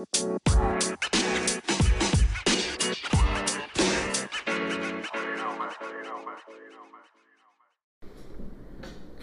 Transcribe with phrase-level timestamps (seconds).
[0.00, 0.06] ¿Qué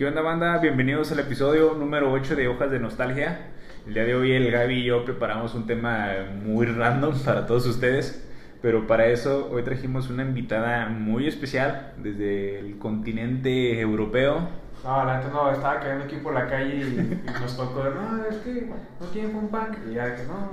[0.05, 0.59] onda banda?
[0.59, 3.53] Bienvenidos al episodio número 8 de Hojas de Nostalgia.
[3.87, 6.09] El día de hoy el Gaby y yo preparamos un tema
[6.45, 8.29] muy random para todos ustedes,
[8.61, 14.66] pero para eso hoy trajimos una invitada muy especial desde el continente europeo.
[14.83, 18.23] No, la neta no, estaba cayendo aquí por la calle y, y nos tocó, no,
[18.25, 18.69] es que
[18.99, 19.79] no tienen un pack.
[19.89, 20.51] Y ya que no,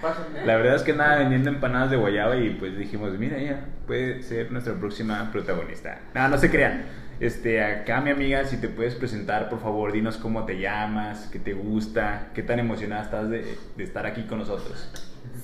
[0.00, 0.46] pásenme.
[0.46, 4.22] La verdad es que nada vendiendo empanadas de guayaba y pues dijimos, mira, ella puede
[4.22, 5.98] ser nuestra próxima protagonista.
[6.14, 6.84] No, no se crean.
[7.20, 11.40] Este, acá mi amiga, si te puedes presentar, por favor, dinos cómo te llamas, qué
[11.40, 14.90] te gusta, qué tan emocionada estás de, de estar aquí con nosotros.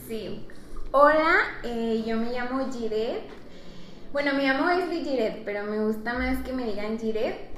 [0.07, 0.47] Sí.
[0.93, 3.25] Hola, eh, yo me llamo Jiret.
[4.13, 7.54] Bueno, me llamo Esli Jiret, pero me gusta más que me digan Jiret.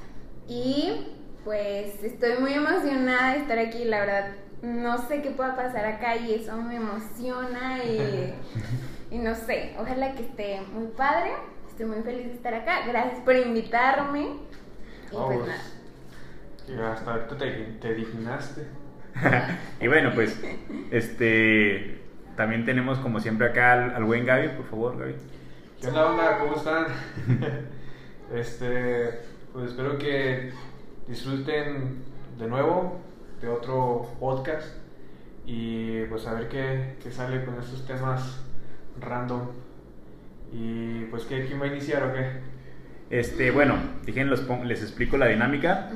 [0.47, 1.07] Y
[1.43, 4.31] pues estoy muy emocionada de estar aquí, la verdad.
[4.61, 8.33] No sé qué pueda pasar acá y eso me emociona y,
[9.11, 11.31] y no sé, ojalá que esté muy padre.
[11.69, 12.85] Estoy muy feliz de estar acá.
[12.87, 14.21] Gracias por invitarme.
[15.11, 15.49] Y Oh, pues pues.
[15.49, 15.63] nada.
[16.67, 18.67] Y hasta ahorita te, te dignaste.
[19.79, 20.39] y bueno, pues,
[20.91, 22.01] este,
[22.35, 25.15] también tenemos como siempre acá al, al buen Gaby, por favor, Gaby.
[25.79, 26.39] ¿Qué onda, onda?
[26.39, 26.87] ¿Cómo están?
[28.33, 29.21] este,
[29.57, 30.51] pues espero que
[31.07, 32.03] disfruten
[32.37, 32.99] de nuevo
[33.41, 34.67] de otro podcast
[35.47, 38.39] y pues a ver qué, qué sale con estos temas
[38.99, 39.47] random.
[40.53, 42.27] Y pues, ¿qué, ¿quién va a iniciar o qué?
[43.09, 43.77] Este, bueno,
[44.41, 45.89] pon- les explico la dinámica.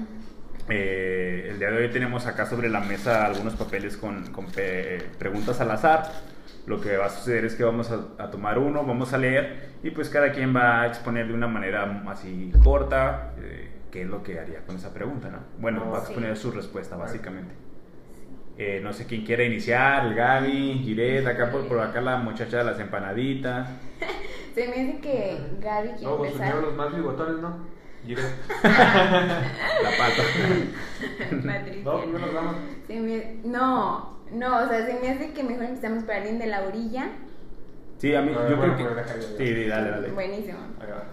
[0.67, 5.03] Eh, el día de hoy tenemos acá sobre la mesa algunos papeles con, con pe-
[5.19, 6.09] preguntas al azar.
[6.67, 9.71] Lo que va a suceder es que vamos a, a tomar uno, vamos a leer
[9.83, 14.07] y pues cada quien va a exponer de una manera así corta eh, qué es
[14.07, 15.39] lo que haría con esa pregunta, ¿no?
[15.59, 16.07] Bueno, va a Sí.
[16.11, 17.53] exponer su respuesta básicamente.
[18.57, 22.57] Eh, no sé quién quiere iniciar, el Gaby, Giret, acá por, por acá la muchacha
[22.59, 23.67] de las empanaditas.
[24.53, 26.51] Se me dice que Gaby quiere No, pues empezar.
[26.53, 27.57] primero los más bigotones, ¿no?
[28.05, 28.21] Gire.
[28.63, 30.23] La pata.
[31.45, 31.83] Patricia.
[31.83, 31.97] No,
[32.33, 32.55] damas.
[32.87, 36.47] Se me- No, no, o sea, se me hace que mejor empezamos por alguien de
[36.47, 37.09] la orilla.
[37.97, 39.21] Sí, a mí, yo bueno, creo pues que...
[39.21, 40.09] Sí, sí, dale, dale.
[40.09, 40.59] Buenísimo.
[40.79, 41.03] Ahí va.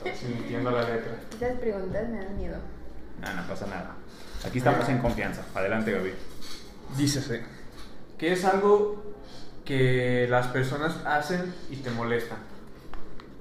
[0.00, 1.12] A ver si entiendo la letra.
[1.30, 2.56] Estas preguntas me dan miedo.
[3.22, 3.94] Ah, no pasa nada.
[4.46, 5.42] Aquí estamos en confianza.
[5.54, 6.12] Adelante, Gaby.
[6.96, 7.42] Dícese.
[8.18, 9.14] ¿Qué es algo
[9.64, 12.36] que las personas hacen y te molesta?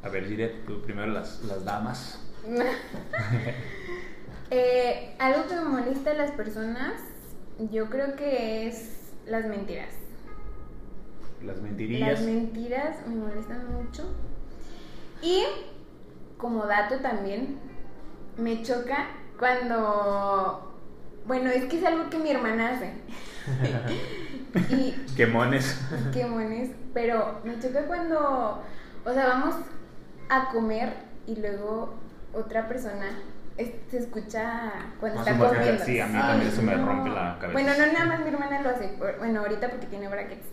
[0.04, 2.20] A ver, Giret, tú primero las, las damas.
[4.52, 7.02] Eh, algo que me molesta de las personas,
[7.72, 9.94] yo creo que es las mentiras.
[11.44, 12.12] Las mentirillas.
[12.12, 14.04] Las mentiras me molestan mucho.
[15.22, 15.44] Y
[16.38, 17.58] como dato también,
[18.38, 19.08] me choca
[19.40, 20.74] cuando...
[21.26, 22.94] Bueno, es que es algo que mi hermana hace.
[24.70, 25.80] y Quemones.
[26.14, 28.62] qué mones, pero me choca cuando,
[29.06, 29.56] o sea, vamos
[30.30, 30.94] a comer
[31.28, 31.96] y luego
[32.34, 33.08] otra persona
[33.58, 35.84] es- se escucha cuando Más está comiendo.
[35.86, 37.52] sí, a mí también eso me rompe la cabeza.
[37.54, 40.48] Bueno, no nada más mi hermana lo hace, por- bueno, ahorita porque tiene brackets,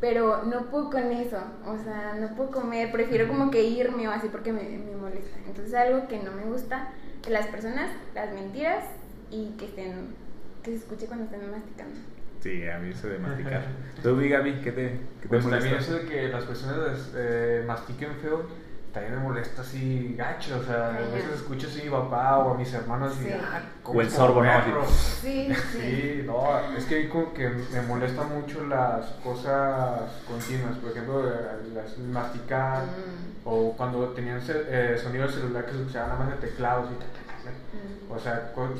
[0.00, 4.10] pero no puedo con eso, o sea, no puedo comer, prefiero como que irme o
[4.10, 5.36] así porque me, me molesta.
[5.46, 6.88] Entonces algo que no me gusta
[7.24, 8.84] de las personas, las mentiras
[9.30, 10.14] y que estén,
[10.62, 11.94] que se escuche cuando estén masticando.
[12.42, 13.62] Sí, a mí eso de masticar.
[14.02, 14.88] Tú, Gaby, ¿qué te,
[15.20, 15.50] qué te Pues molesta?
[15.70, 18.46] también eso de que las personas eh, mastiquen feo,
[18.92, 20.58] también me molesta así gacho.
[20.58, 23.30] O sea, a veces escucho así a mi papá o a mis hermanos y Sí.
[23.34, 24.50] ah, O el sorbo, ¿no?
[24.88, 25.80] Sí, sí.
[25.80, 31.34] Sí, no, es que como que me molestan mucho las cosas continuas, por ejemplo, eh,
[31.74, 33.48] las masticar Mm.
[33.48, 36.94] o cuando tenían eh, sonido del celular que se escuchaba nada más de teclados y
[36.94, 37.50] ta, ta, ta, ta.
[37.50, 38.12] Mm.
[38.12, 38.74] O sea, co-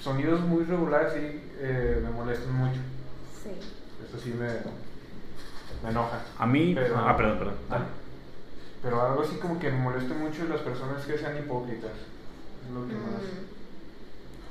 [0.00, 2.80] sonidos muy regulares sí eh, me molestan mucho.
[3.42, 3.50] Sí.
[4.08, 4.46] Eso sí me,
[5.82, 6.20] me enoja.
[6.38, 6.72] A mí...
[6.74, 7.54] Pero- ah, perdón, perdón.
[7.70, 7.78] Ah,
[8.86, 11.90] Pero algo así como que me molesta mucho de las personas que sean hipócritas.
[11.90, 13.22] Es lo que más.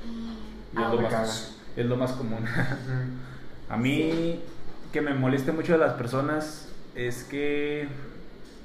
[0.04, 0.76] Mm.
[0.76, 1.32] Y es, Ah, lo me más, caga.
[1.76, 2.44] es lo más común.
[3.70, 4.42] A mí
[4.92, 7.88] que me moleste mucho de las personas es que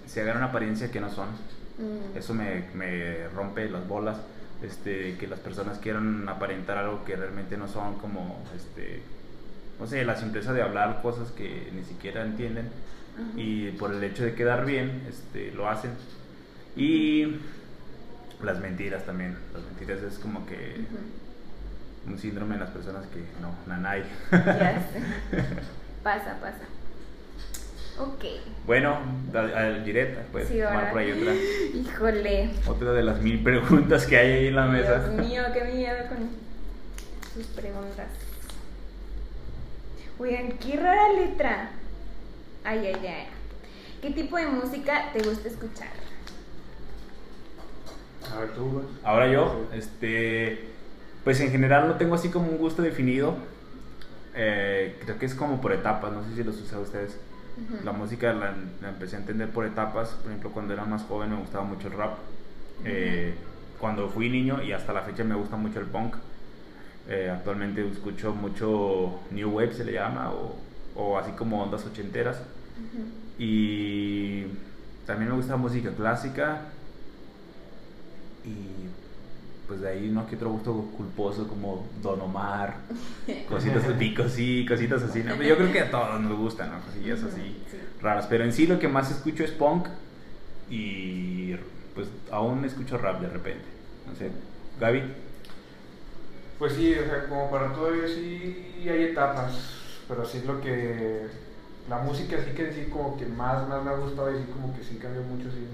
[0.08, 1.30] se hagan una apariencia que no son.
[1.78, 2.18] Mm.
[2.18, 4.18] Eso me, me rompe las bolas.
[4.62, 9.02] Este, que las personas quieran aparentar algo que realmente no son, como, este,
[9.80, 12.70] no sé, la simpleza de hablar cosas que ni siquiera entienden
[13.22, 13.32] Ajá.
[13.38, 15.92] y por el hecho de quedar bien, este, lo hacen.
[16.76, 17.36] Y
[18.44, 19.38] las mentiras también.
[19.54, 20.86] Las mentiras es como que
[22.08, 24.04] un síndrome en las personas que no, nanay.
[24.32, 25.02] Ya sé.
[26.04, 26.64] Pasa, pasa.
[28.00, 28.24] Ok.
[28.66, 28.98] Bueno,
[29.36, 31.34] al, al Giret, puedes Sí, tomar por ahí otra,
[31.80, 32.50] Híjole.
[32.66, 35.08] otra de las mil preguntas que hay ahí en la mesa.
[35.10, 36.30] Dios mío, qué miedo con
[37.36, 38.08] sus preguntas.
[40.18, 41.70] Oigan, qué rara letra.
[42.64, 43.28] Ay, ay, ay.
[44.02, 45.90] ¿Qué tipo de música te gusta escuchar?
[48.32, 48.86] A ver, tú, güey.
[49.04, 50.70] Ahora yo, este,
[51.24, 53.36] pues en general no tengo así como un gusto definido.
[54.36, 57.18] Eh, creo que es como por etapas, no sé si lo sucede a ustedes.
[57.84, 60.10] La música la, la empecé a entender por etapas.
[60.10, 62.18] Por ejemplo, cuando era más joven me gustaba mucho el rap.
[62.86, 63.34] Eh,
[63.80, 66.16] cuando fui niño y hasta la fecha me gusta mucho el punk.
[67.10, 70.56] Eh, actualmente escucho mucho New Wave, se le llama, o,
[70.96, 72.38] o así como ondas ochenteras.
[73.38, 74.44] Y
[75.06, 76.62] también me gusta música clásica.
[78.46, 78.88] Y
[79.68, 82.76] pues de ahí no que otro gusto culposo como Don Omar,
[83.50, 85.24] cositas así, cosi- cositas así.
[85.24, 85.36] ¿no?
[85.42, 86.82] Yo creo que a todos nos gustan, ¿no?
[86.82, 87.42] Cosillas así
[87.72, 87.78] Sí.
[88.02, 88.26] raras.
[88.28, 89.88] Pero en sí lo que más escucho es punk
[90.70, 91.54] y
[91.96, 93.64] pues aún escucho rap de repente.
[94.08, 94.30] No sé,
[94.80, 95.04] Gaby.
[96.60, 99.54] Pues sí, o sea, como para todo ello sí hay etapas,
[100.12, 101.28] pero sí es lo que...
[101.90, 104.76] La música sí que sí como que más, más me ha gustado y sí como
[104.76, 105.66] que sí cambió mucho, sí,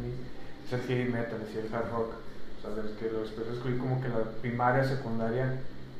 [0.66, 2.13] es el heavy metal, sí, el hard rock.
[2.57, 5.57] O sea, desde que lo empecé a escuchar como que la primaria, secundaria,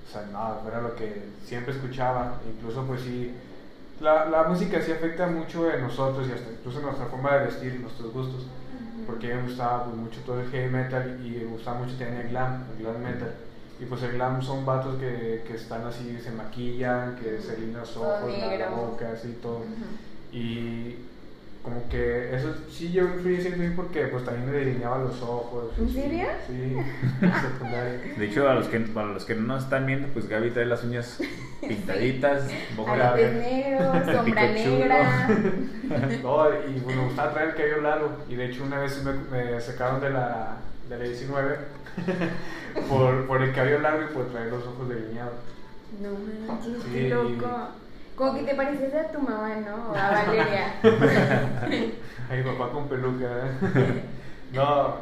[0.08, 3.34] o sea, nada, era lo que siempre escuchaba, incluso pues sí,
[4.00, 7.46] la, la música sí afecta mucho en nosotros y hasta incluso en nuestra forma de
[7.46, 8.46] vestir y nuestros gustos,
[9.08, 12.30] porque me gustaba pues, mucho todo el heavy metal y me gustaba mucho también el
[12.30, 13.34] glam, el glam metal.
[13.80, 17.82] Y pues el glam son vatos que, que están así, se maquillan, que se alinean
[17.82, 19.62] los ojos, la, boca, así todo.
[20.32, 20.96] Y
[21.68, 25.74] como que eso sí yo fui siempre bien porque pues también me delineaba los ojos.
[25.78, 26.28] ¿En sí, serio?
[26.48, 26.78] Sí,
[27.22, 28.14] en secundaria.
[28.18, 30.66] De hecho, a los que, para los que no nos están viendo, pues Gaby trae
[30.66, 31.20] las uñas
[31.62, 34.78] pintaditas, boca negros, sombra Pico chulo.
[34.78, 35.28] negra.
[36.24, 38.12] No, y bueno, me gustaba traer el cabello largo.
[38.30, 40.58] Y de hecho una vez me, me sacaron de la,
[40.90, 41.58] de la 19
[42.90, 45.34] por, por el cabello largo y por traer los ojos delineados.
[46.02, 46.10] No
[46.48, 46.90] manches, Sí.
[46.94, 47.50] qué loco.
[48.16, 49.92] Como que te pareces a tu mamá, ¿no?
[49.92, 50.74] O a Valeria.
[52.30, 53.26] A mi papá con peluca.
[53.26, 54.04] ¿eh?
[54.54, 54.96] No,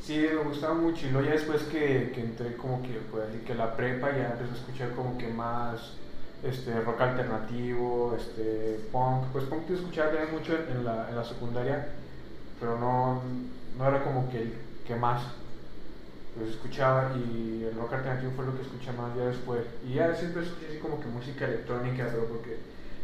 [0.00, 1.06] sí, me gustaba mucho.
[1.06, 4.52] Y luego ya después que, que entré como que, pues que la prepa ya empecé
[4.52, 5.94] a escuchar como que más
[6.44, 9.24] este, rock alternativo, este, punk.
[9.32, 11.88] Pues punk te escuchaba también mucho en la, en la secundaria,
[12.60, 13.22] pero no,
[13.76, 14.54] no era como que el
[14.86, 15.22] que más.
[16.36, 19.62] Pues escuchaba y el rock alternativo fue lo que escuché más ya después.
[19.88, 22.58] Y ya siempre escuché así como que música electrónica, pero porque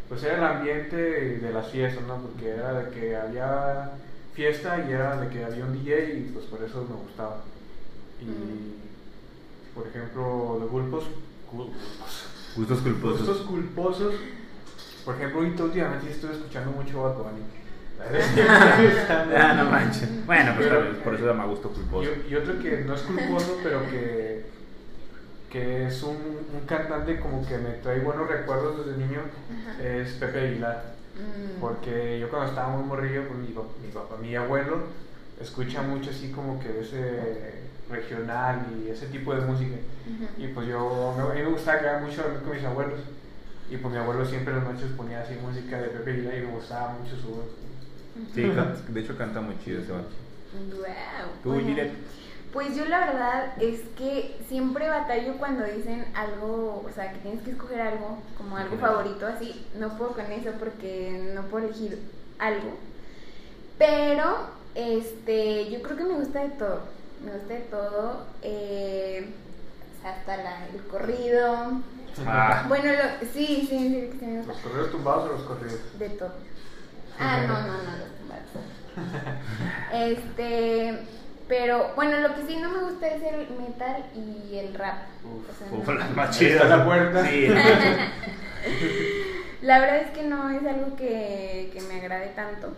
[0.08, 0.96] pues era el ambiente
[1.38, 2.18] de las fiestas, ¿no?
[2.18, 3.92] Porque era de que había
[4.34, 7.42] fiesta y era de que había un DJ y pues por eso me gustaba.
[8.20, 9.74] Y Mm.
[9.74, 11.04] por ejemplo, de grupos,
[11.50, 11.70] gu-
[12.54, 13.26] Gustos culposos.
[13.26, 14.14] gustos culposos,
[15.06, 17.42] por ejemplo, ahorita últimamente estoy escuchando mucho Bad Bunny.
[19.36, 20.26] Ah, no manches.
[20.26, 20.68] Bueno, pues
[21.02, 22.08] por eso llama gusto culposo.
[22.28, 24.46] Y, y otro que no es culposo, pero que,
[25.50, 29.20] que es un, un cantante como que me trae buenos recuerdos desde niño,
[29.50, 29.82] Ajá.
[29.82, 30.94] es Pepe Aguilar.
[31.14, 31.60] Mm.
[31.60, 34.78] Porque yo cuando estaba muy morrillo, pues mi, mi papá, mi abuelo,
[35.40, 39.76] escucha mucho así como que ese regional y ese tipo de música.
[40.38, 43.00] Y pues yo, a mí me gustaba quedar mucho dormir con mis abuelos.
[43.70, 46.40] Y pues mi abuelo siempre en las noches ponía así música de Pepe Aguilar y
[46.46, 47.46] me gustaba mucho su voz.
[48.34, 48.42] Sí,
[48.88, 50.08] de hecho canta muy chido ese vato.
[50.76, 50.84] Wow.
[51.42, 51.90] ¿Tú, Bueno?
[52.52, 57.40] Pues yo la verdad es que siempre batallo cuando dicen algo, o sea, que tienes
[57.42, 59.66] que escoger algo, como algo favorito, así.
[59.78, 61.98] No puedo con eso porque no puedo elegir
[62.38, 62.76] algo.
[63.78, 66.80] Pero, este, yo creo que me gusta de todo.
[67.24, 68.26] Me gusta de todo.
[68.42, 69.28] eh,
[69.98, 71.80] o sea, hasta la- el corrido.
[72.26, 74.52] Ah, Bueno, lo- sí, sí, sí, sí me gusta.
[74.52, 75.80] ¿Los corridos tumbados o los corridos?
[75.98, 76.32] De todo.
[77.22, 78.50] Ah, no, no, no, los tumbados.
[79.92, 80.98] Este,
[81.48, 84.98] pero bueno, lo que sí no me gusta es el metal y el rap.
[85.24, 86.14] Uf, O sea, uf, no.
[86.16, 86.68] más chidas.
[86.68, 87.26] la puerta.
[87.26, 87.48] Sí.
[89.62, 92.74] La verdad es que no es algo que, que me agrade tanto.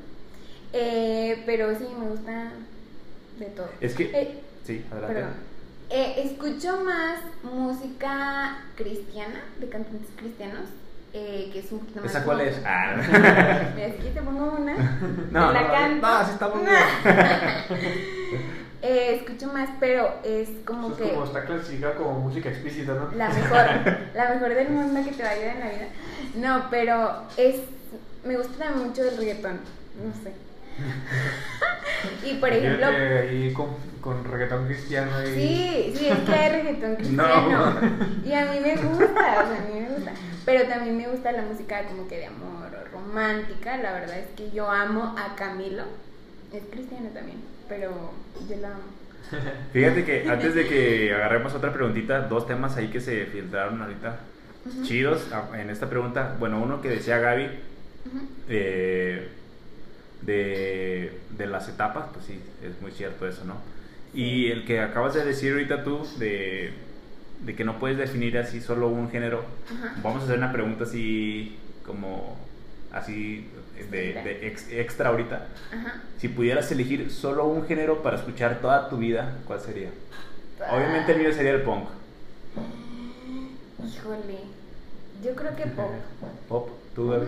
[0.73, 2.51] Eh, pero sí, me gusta
[3.39, 3.69] de todo.
[3.81, 4.05] Es que.
[4.13, 5.15] Eh, Sí, adelante.
[5.15, 5.33] perdón.
[5.91, 10.65] Eh, escucho más música cristiana, de cantantes cristianos,
[11.17, 12.11] eh, que es un poquito más...
[12.11, 12.61] ¿Esa cuál es?
[12.67, 12.97] Ah.
[13.77, 14.75] Mira, si quieres te pongo una.
[15.31, 16.07] No, te la no, canto.
[16.07, 16.75] no, sí está muy bien.
[18.87, 22.93] Eh, escucho más, pero es como Eso que es como está clasificado como música explícita,
[22.93, 23.11] ¿no?
[23.17, 23.65] la mejor,
[24.15, 25.89] la mejor del mundo que te va a ayudar en la vida.
[26.35, 27.63] No, pero es,
[28.27, 29.61] me gusta también mucho el reggaetón,
[30.05, 30.35] no sé.
[32.25, 33.69] Y por ejemplo, ahí con,
[34.01, 35.27] con reggaetón cristiano y...
[35.27, 37.81] sí, sí, es que hay reggaetón cristiano.
[37.81, 38.29] No.
[38.29, 40.13] Y a mí me gusta, o sea, a mí me gusta.
[40.45, 43.77] Pero también me gusta la música como que de amor o romántica.
[43.79, 45.85] La verdad es que yo amo a Camilo.
[46.53, 47.39] Es cristiano también,
[47.69, 48.13] pero
[48.49, 48.83] yo la amo.
[49.73, 54.21] Fíjate que antes de que agarremos otra preguntita, dos temas ahí que se filtraron ahorita
[54.83, 56.37] chidos en esta pregunta.
[56.39, 57.49] Bueno, uno que decía Gaby,
[58.49, 59.29] eh,
[60.27, 63.57] de, de las etapas, pues sí, es muy cierto eso, ¿no?
[64.15, 66.73] Y el que acabas de decir ahorita tú, de,
[67.45, 69.95] de que no puedes definir así solo un género, Ajá.
[70.03, 72.37] vamos a hacer una pregunta así como
[72.93, 73.49] así
[73.91, 75.49] de, de ex- extra ahorita.
[75.73, 76.01] Ajá.
[76.19, 79.91] Si pudieras elegir solo un género para escuchar toda tu vida, ¿cuál sería?
[80.71, 81.89] Obviamente el mío sería el punk.
[83.85, 84.39] Híjole.
[85.25, 85.91] Yo creo que pop.
[86.49, 87.27] Pop, tú, Gaby.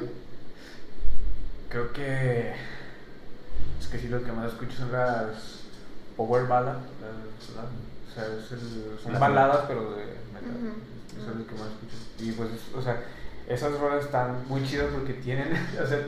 [1.69, 2.53] Creo que.
[3.81, 5.61] Es que sí, lo que más escucho son las
[6.17, 6.77] Power Ballad.
[7.01, 10.73] las- la- o sea, es el- son Las- baladas, pero de metal.
[11.21, 11.97] Eso es lo que más escucho.
[12.19, 13.03] Y pues, es- o sea,
[13.49, 15.49] esas rolas están muy chidas porque tienen.
[15.83, 16.01] O sea,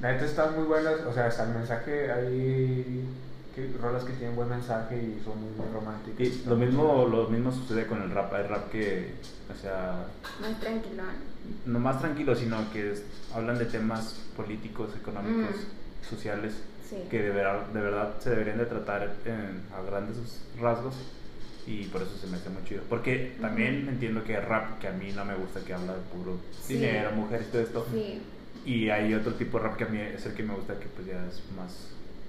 [0.00, 1.00] la neta están muy buenas.
[1.08, 3.04] O sea, hasta el mensaje hay.
[3.54, 6.20] Que, rolas que tienen buen mensaje y son muy, muy románticas.
[6.26, 8.32] Y lo mismo, lo mismo sucede con el rap.
[8.34, 9.14] Hay rap que,
[9.48, 10.06] o sea,
[10.40, 11.06] Más tranquilón.
[11.64, 16.04] no más tranquilo, sino que es- hablan de temas políticos, económicos, Mm.
[16.10, 16.54] sociales,
[17.02, 17.08] Sí.
[17.10, 20.16] que de, ver- de verdad se deberían de tratar en- a grandes
[20.60, 20.94] rasgos.
[21.66, 22.82] Y por eso se me hace muy chido.
[22.90, 23.90] Porque también Ujú.
[23.92, 26.74] entiendo que rap que a mí no me gusta, que habla de puro Sí.
[26.74, 27.86] dinero, mujeres y todo esto.
[27.90, 28.20] Sí.
[28.66, 30.86] Y hay otro tipo de rap que a mí es el que me gusta, que
[30.88, 31.88] pues ya es más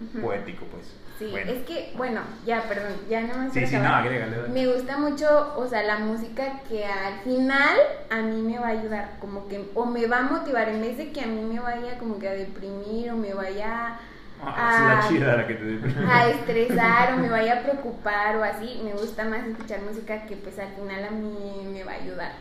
[0.09, 0.21] Ujú.
[0.25, 0.85] poético, pues.
[1.19, 1.51] Sí, Bueno.
[1.51, 4.49] es que, bueno, ya, perdón, ya no me Sí, sí, no, agrégale.
[4.49, 7.77] Me gusta mucho, o sea, la música que al final
[8.09, 10.97] a mí me va a ayudar, como que, o me va a motivar, en vez
[10.97, 13.97] de que a mí me vaya como que a deprimir o me vaya
[14.57, 18.35] Ah, es a, la chida la que te a estresar o me vaya a preocupar
[18.37, 21.93] o así, me gusta más escuchar música que pues al final a mí me va
[21.93, 22.31] a ayudar,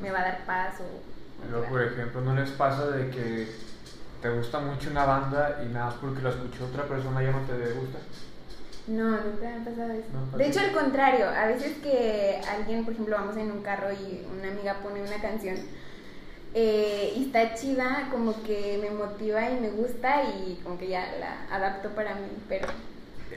[0.00, 1.48] me va a dar paz o...
[1.50, 3.48] Luego, por ejemplo, ¿no les pasa de que
[4.20, 7.40] te gusta mucho una banda y nada más porque la escuchó otra persona ya no
[7.40, 7.98] te gusta?
[8.86, 10.08] No, nunca me ha pasado eso.
[10.12, 13.62] No, ¿por de hecho, al contrario, a veces que alguien, por ejemplo, vamos en un
[13.62, 15.56] carro y una amiga pone una canción
[16.54, 21.06] eh, y está chida, como que me motiva y me gusta y como que ya
[21.18, 22.66] la adapto para mí, pero...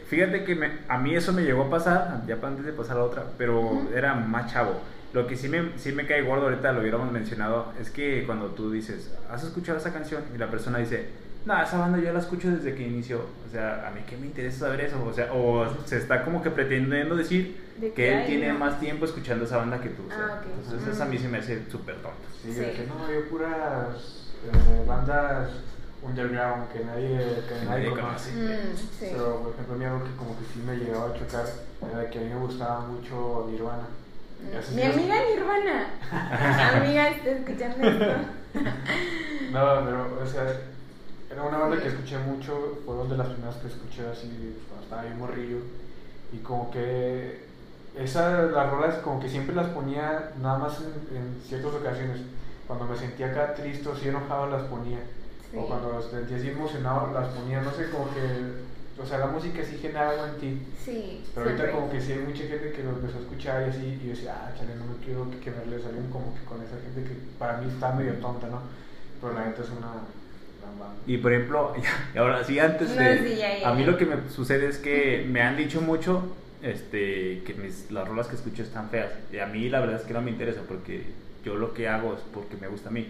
[0.07, 2.99] Fíjate que me- a mí eso me llegó a pasar, ya antes de pasar a
[2.99, 4.73] la otra, pero era más chavo.
[5.13, 8.47] Lo que sí me, sí me cae gordo ahorita, lo hubiéramos mencionado, es que cuando
[8.47, 10.21] tú dices, ¿has escuchado esa canción?
[10.35, 11.05] Y la persona dice,
[11.45, 13.25] no, esa banda yo la escucho desde que inició.
[13.47, 15.03] O sea, a mí qué me interesa saber eso.
[15.05, 18.59] O sea, o se está como que pretendiendo decir De que que, él tiene no.
[18.59, 20.03] más tiempo escuchando esa banda que tú.
[20.07, 20.47] o sea, Ah, ok.
[20.63, 22.17] Entonces eso a mí se me hace súper tonto.
[22.41, 22.59] Sí, Sí.
[22.59, 25.49] de que no, yo puras eh, bandas
[26.03, 28.31] underground que nadie, que nadie nadie conoce.
[28.31, 29.07] Mm, sí.
[29.11, 31.45] Pero, por ejemplo, a mí algo que como que sí me llegaba a chocar
[31.91, 33.87] era que a mí me gustaba mucho Nirvana.
[34.59, 35.87] Así Mi amiga Nirvana.
[36.81, 38.05] amiga, ¿está escuchando esto?
[39.51, 40.43] No, pero, o sea,
[41.29, 45.01] era una banda que escuché mucho, fueron de las primeras que escuché así cuando estaba
[45.03, 45.57] bien morrillo.
[46.31, 47.45] Y como que
[47.95, 52.21] esas, las rolas como que siempre las ponía nada más en, en ciertas ocasiones.
[52.67, 54.99] Cuando me sentía acá triste o así enojado las ponía.
[55.51, 55.57] Sí.
[55.57, 58.65] O cuando me sentía así emocionado las ponía, no sé, como que...
[58.97, 60.67] O sea, la música sí genera algo en ti.
[60.77, 61.71] Sí, Pero ahorita siempre.
[61.71, 64.09] como que sí hay mucha gente que lo empezó a escuchar y así, y yo
[64.11, 67.03] decía, ah, chale, no me quiero que, que verle salgan como que con esa gente
[67.03, 68.61] que para mí está medio tonta, ¿no?
[69.19, 70.07] Pero la neta es una.
[71.07, 71.73] Y por ejemplo,
[72.15, 73.19] y ahora sí, antes No, de.
[73.19, 76.35] sí, ya, ya, a mí lo que me sucede es que me han dicho mucho
[76.63, 79.11] este, que mis, las rolas que escucho están feas.
[79.31, 81.03] Y a mí la verdad es que no me interesa porque
[81.43, 83.07] yo lo que hago es porque me gusta a mí,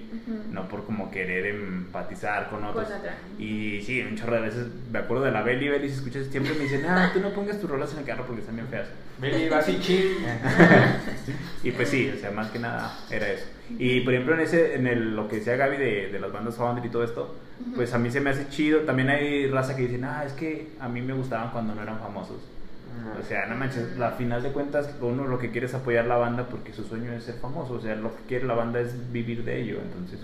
[0.51, 2.86] no por como querer empatizar con otros.
[2.88, 3.15] otra.
[3.39, 6.53] Y sí, un chorro de veces me acuerdo de la Beli, Beli, si escuchas siempre
[6.53, 8.88] me dicen, ah, tú no pongas tus rolas en el carro porque están bien feas.
[9.22, 10.17] Vení, vas y chill.
[11.63, 13.45] Y pues sí, o sea, más que nada era eso.
[13.79, 16.55] Y por ejemplo, en ese en el, lo que decía Gaby de, de las bandas
[16.55, 17.36] Foundry y todo esto,
[17.75, 18.81] pues a mí se me hace chido.
[18.81, 22.00] También hay raza que dicen, ah, es que a mí me gustaban cuando no eran
[22.00, 22.41] famosos.
[23.19, 26.15] O sea, no manches, la final de cuentas uno lo que quiere es apoyar la
[26.15, 27.74] banda porque su sueño es ser famoso.
[27.74, 29.79] O sea, lo que quiere la banda es vivir de ello.
[29.81, 30.19] Entonces.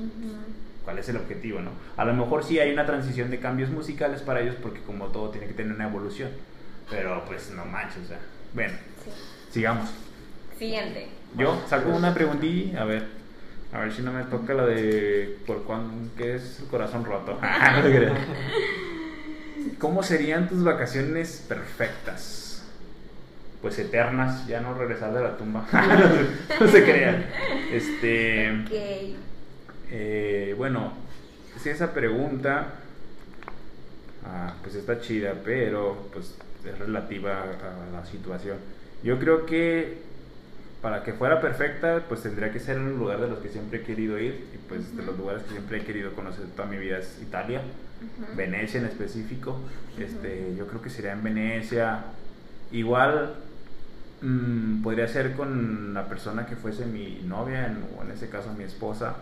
[0.83, 1.69] ¿cuál es el objetivo, no?
[1.95, 5.29] A lo mejor sí hay una transición de cambios musicales para ellos porque como todo
[5.29, 6.31] tiene que tener una evolución.
[6.89, 8.19] Pero pues no manches, o sea.
[8.53, 8.73] Bueno,
[9.03, 9.11] Sí.
[9.51, 9.89] sigamos.
[10.57, 11.07] Siguiente.
[11.38, 13.05] Yo saco una preguntilla, a ver,
[13.73, 17.39] a ver si no me toca la de por cuán, qué es el corazón roto.
[17.41, 18.17] Ah, no te creas.
[19.79, 22.63] ¿Cómo serían tus vacaciones perfectas?
[23.61, 25.65] Pues eternas, ya no regresar de la tumba.
[26.59, 27.25] no, se, crean.
[27.71, 28.71] Este, Ok.
[29.91, 30.93] eh, bueno,
[31.61, 32.73] si esa pregunta,
[34.25, 36.35] ah, pues está chida, pero pues
[36.65, 38.57] es relativa a la situación.
[39.03, 40.01] Yo creo que
[40.81, 43.79] para que fuera perfecta, pues tendría que ser en un lugar de los que siempre
[43.79, 44.47] he querido ir.
[44.53, 47.61] Y pues de los lugares que siempre he querido conocer toda mi vida es Italia,
[48.01, 48.35] Ujú.
[48.35, 49.59] Venecia en específico.
[50.00, 52.05] Este, yo creo que sería en Venecia.
[52.71, 53.35] Igual,
[54.21, 58.51] mm, podría ser con la persona que fuese mi novia, en- o en ese caso
[58.57, 59.15] mi esposa,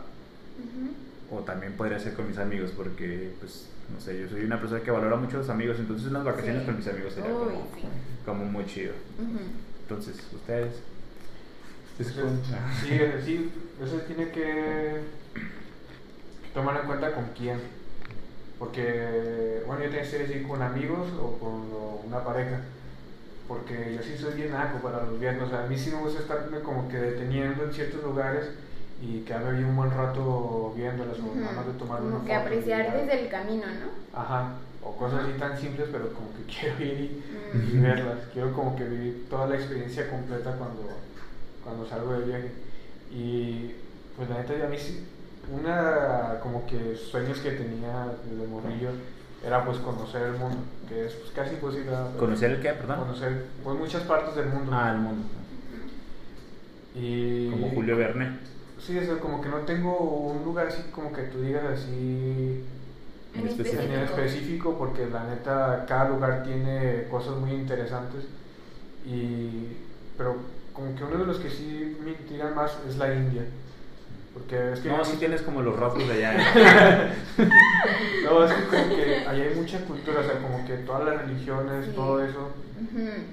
[1.31, 4.81] o también podría ser con mis amigos, porque, pues, no sé, yo soy una persona
[4.81, 6.65] que valora mucho a los amigos, entonces unas vacaciones Sí.
[6.67, 7.81] con mis amigos sería Uy, como, sí.
[8.25, 8.93] como muy chido.
[9.83, 10.73] Entonces, ustedes.
[11.99, 12.05] Sí,
[12.87, 13.51] sí, sí,
[13.83, 15.01] eso tiene que
[16.53, 17.59] tomar en cuenta con quién.
[18.57, 22.61] Porque, bueno, yo tengo que decir con amigos o con una pareja.
[23.47, 25.41] Porque yo sí soy bien naco para los viajes.
[25.43, 28.49] O sea, a mí sí me gusta estarme como que deteniendo en ciertos lugares
[29.01, 32.33] y quedarme ahí un buen rato viéndolas o nada más de tomar Como una que
[32.33, 34.19] foto apreciar desde el camino, ¿no?
[34.19, 34.53] Ajá,
[34.83, 37.23] o cosas así tan simples, pero como que quiero ir y,
[37.73, 37.81] y Mm.
[37.81, 38.17] verlas.
[38.33, 40.87] Quiero como que vivir toda la experiencia completa cuando,
[41.63, 42.51] cuando salgo de viaje.
[43.11, 43.71] Y
[44.15, 45.05] pues la neta, a mí sí,
[45.51, 48.89] una como que sueños que tenía desde morrillo
[49.45, 51.91] era pues conocer el mundo, que es pues, casi imposible.
[52.17, 52.99] ¿Conocer el qué, perdón?
[52.99, 54.71] Conocer pues muchas partes del mundo.
[54.73, 55.23] Ah, el mundo.
[56.95, 58.39] Y, Como Julio Verne.
[58.79, 62.63] Sí, o sea, como que no tengo un lugar así como que tú digas así
[63.33, 63.83] En En específico.
[63.83, 68.25] en específico porque la neta cada lugar tiene cosas muy interesantes
[69.05, 69.77] y
[70.17, 70.37] pero
[70.79, 73.43] como que uno de los que sí me intrigan más es la India
[74.33, 76.33] porque es que No, sí tienes como los rasgos de allá.
[76.55, 77.13] ¿eh?
[78.23, 81.21] no, es que como que ahí hay mucha cultura o sea como que todas las
[81.23, 81.91] religiones Sí.
[81.95, 82.49] todo eso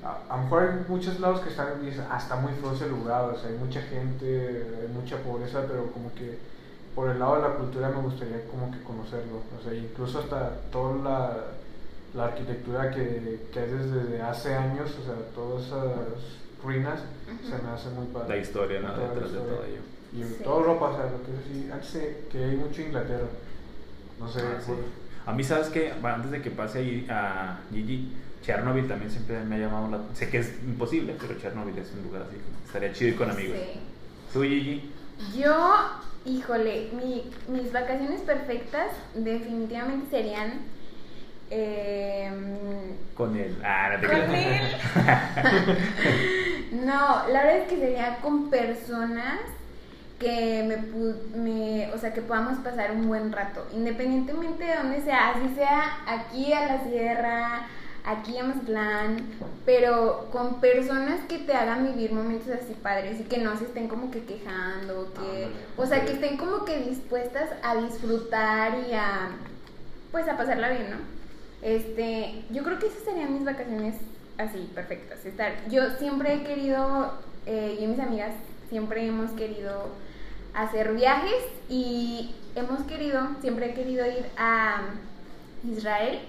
[0.05, 3.38] a, a lo mejor hay muchos lados que están está muy feo ese lugar o
[3.38, 6.38] sea hay mucha gente hay mucha pobreza pero como que
[6.95, 10.50] por el lado de la cultura me gustaría como que conocerlo o sea incluso hasta
[10.73, 11.37] toda la,
[12.15, 17.49] la arquitectura que, que hay desde hace años o sea todas esas ruinas Ujú.
[17.57, 18.89] se me hace muy padre La historia, ¿no?
[18.97, 19.81] Detrás de todo ello.
[20.13, 20.37] y Sí.
[20.43, 23.27] toda Europa o sea lo que es así antes de- que hay mucho Inglaterra
[24.19, 24.73] no sé Ah, sí.
[25.27, 29.57] A mí, ¿sabes que Antes de que pase ahí a Gigi, Chernobyl también siempre me
[29.57, 32.37] ha llamado la Sé que es imposible, pero Chernobyl es un lugar así.
[32.65, 33.57] Estaría chido ir con amigos.
[33.59, 33.81] Sí.
[34.33, 34.93] ¿Tú, Gigi?
[35.37, 35.55] Yo,
[36.25, 40.61] híjole, mi- mis vacaciones perfectas definitivamente serían
[41.50, 42.35] em,
[43.14, 43.57] Con él.
[43.64, 44.77] Ah, no te con él.
[46.73, 49.38] No, la verdad es que sería con personas
[50.18, 55.31] que me, me, o sea, que podamos pasar un buen rato, independientemente de donde sea,
[55.31, 57.66] así sea aquí a la sierra,
[58.05, 59.16] aquí a Mazatlán,
[59.66, 63.88] pero con personas que te hagan vivir momentos así padres y que no se estén
[63.88, 69.31] como que quejando, que, o sea, que estén como que dispuestas a disfrutar y a,
[70.12, 71.15] pues a pasarla bien, ¿no?
[71.62, 73.97] Este, yo creo que esas serían mis vacaciones
[74.38, 75.25] así, perfectas.
[75.25, 77.14] Estar, yo siempre he querido,
[77.47, 78.33] eh, yo y mis amigas
[78.69, 79.88] siempre hemos querido
[80.55, 84.83] hacer viajes y hemos querido, siempre he querido ir a
[85.64, 86.21] Israel.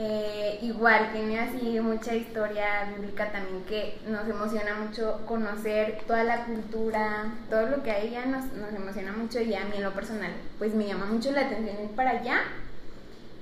[0.00, 6.44] Eh, igual tiene así mucha historia bíblica también que nos emociona mucho conocer toda la
[6.44, 9.92] cultura, todo lo que hay allá nos, nos emociona mucho y a mí en lo
[9.94, 12.42] personal pues me llama mucho la atención ir para allá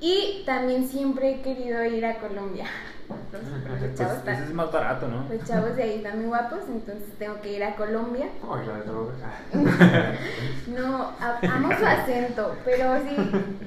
[0.01, 2.67] y también siempre he querido ir a Colombia.
[3.33, 3.43] Los,
[3.81, 5.27] Pues, chavos ese es están- más barato, ¿no?
[5.33, 8.27] los chavos de ahí están muy guapos, entonces tengo que ir a Colombia.
[8.43, 9.15] La droga.
[10.77, 13.17] No, a- amo su acento, pero sí,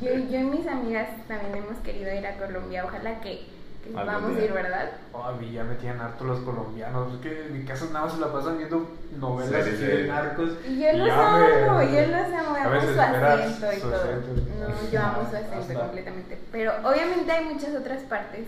[0.01, 2.83] yo, yo y mis amigas también hemos querido ir a Colombia.
[2.85, 3.45] Ojalá que,
[3.93, 4.89] vamos a ir, ¿verdad?
[5.13, 7.13] Oh, a mí ya me tienen harto los colombianos.
[7.15, 9.83] Es que en mi casa nada más se la pasan viendo novelas Sí, así sí.
[9.85, 10.49] de narcos.
[10.67, 13.75] Y yo los ya amo, me- yo los amo, A amo veces su acento y
[13.79, 13.95] su todo.
[14.01, 14.27] acento.
[14.59, 16.37] No, yo amo su acento hasta- completamente.
[16.51, 18.45] Pero obviamente hay muchas otras partes.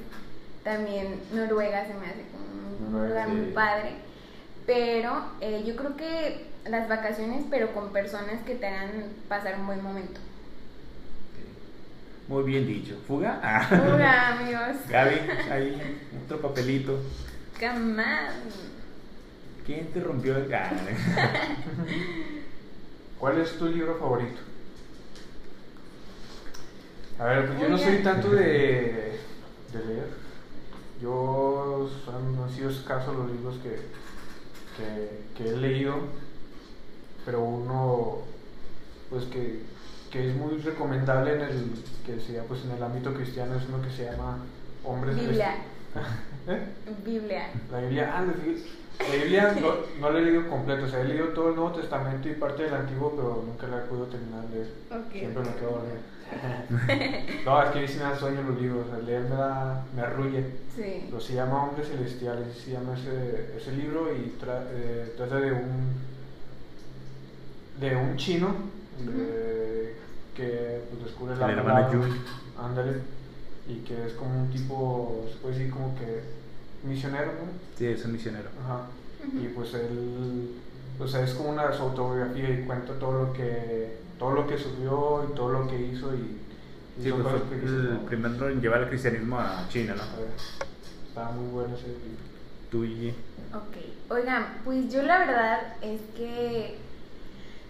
[0.64, 3.92] También Noruega se me hace como un Noruega, lugar muy padre.
[4.66, 8.92] Pero eh, yo creo que las vacaciones, pero con personas que te hagan
[9.28, 10.20] pasar un buen momento.
[12.32, 12.96] Muy bien dicho.
[13.06, 13.42] ¿Fuga?
[13.44, 13.68] Ah.
[13.94, 14.88] Hola, amigos.
[14.88, 15.16] Gaby,
[15.52, 16.98] ahí, otro papelito.
[17.60, 18.34] Come on.
[19.66, 20.72] ¿Quién te rompió el ah,
[23.20, 24.40] ¿Cuál es tu libro favorito?
[27.20, 29.20] A ver, pues yo no soy tanto de,
[29.74, 30.08] de leer.
[31.02, 33.76] Yo han sido escasos los libros que,
[34.78, 35.98] que, que he leído,
[37.26, 38.20] pero uno
[39.10, 39.64] pues que,
[40.12, 41.72] que es muy recomendable en el
[42.06, 44.40] que sea pues en el ámbito cristiano es uno que se llama
[44.84, 45.56] Hombres Biblia.
[46.48, 46.60] ¿Eh?
[47.06, 47.48] Biblia.
[47.72, 51.28] La Biblia, ah, la Biblia no, no la he leído completo, o sea, he leído
[51.30, 54.56] todo el Nuevo Testamento y parte del Antiguo, pero nunca la he podido terminar de
[54.56, 54.68] leer.
[54.92, 55.12] Ok.
[55.12, 56.12] Siempre me quedo dormido.
[57.46, 59.36] no, es que a mí sí me da sueño los libros, o sea, leer me,
[59.36, 60.46] da, me arrulle.
[60.76, 61.06] Sí.
[61.10, 65.52] Pero se llama Hombres Celestiales, se llama ese, ese libro y tra- eh, trata de
[65.52, 65.94] un,
[67.80, 68.56] de un chino
[69.06, 69.96] de-
[70.36, 71.92] que pues, descubre la.
[71.92, 72.12] Yui.
[72.58, 73.00] Ándale.
[73.68, 76.22] Y que es como un tipo, se puede decir como que
[76.84, 77.52] misionero, ¿no?
[77.78, 78.50] Sí, es un misionero.
[78.64, 78.88] Ajá.
[79.40, 80.50] Y pues él,
[81.00, 84.58] o sea, es como una su autobiografía y cuenta todo lo que, todo lo que
[84.58, 86.38] sufrió y todo lo que hizo y,
[87.02, 88.06] Sí, pues fue que el "No".
[88.06, 90.04] primero en llevar el cristianismo a China, ¿no?
[91.08, 92.22] Estaba muy bueno ese libro.
[92.70, 93.10] Tú y
[93.54, 96.78] Ok, oigan, pues yo la verdad es que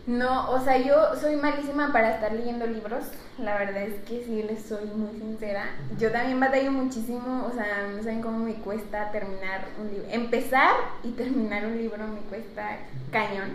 [0.07, 3.05] no, o sea, yo soy malísima para estar leyendo libros,
[3.37, 5.65] la verdad es que sí les soy muy sincera.
[5.99, 10.73] Yo también batallo muchísimo, o sea, no saben cómo me cuesta terminar un libro, empezar
[11.03, 12.77] y terminar un libro me cuesta
[13.11, 13.51] cañón,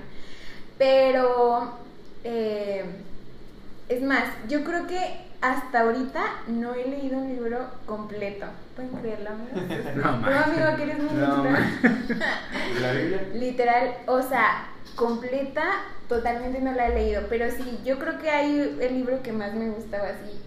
[0.79, 1.73] pero
[2.23, 2.85] eh,
[3.89, 8.47] es más, yo creo que hasta ahorita no he leído un libro completo.
[8.75, 9.95] ¿Pueden creerlo, amigos?
[9.97, 11.81] No, amigo, que eres muy No, literal.
[12.77, 13.29] ¿Y la Biblia?
[13.35, 18.77] Literal, o sea, completa, totalmente no la he leído, pero sí, yo creo que hay
[18.81, 20.41] el libro que más me gustaba así.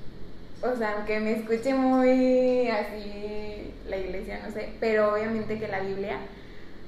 [0.61, 5.79] O sea, aunque me escuche muy así la iglesia, no sé, pero obviamente que la
[5.79, 6.17] Biblia,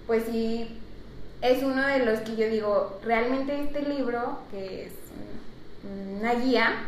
[0.08, 0.80] pues sí,
[1.42, 4.94] es uno de los que yo digo, realmente este libro, que es
[6.20, 6.84] una guía,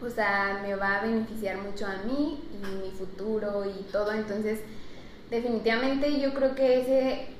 [0.00, 4.60] o sea, me va a beneficiar mucho a mí y mi futuro y todo, entonces
[5.30, 7.35] definitivamente yo creo que ese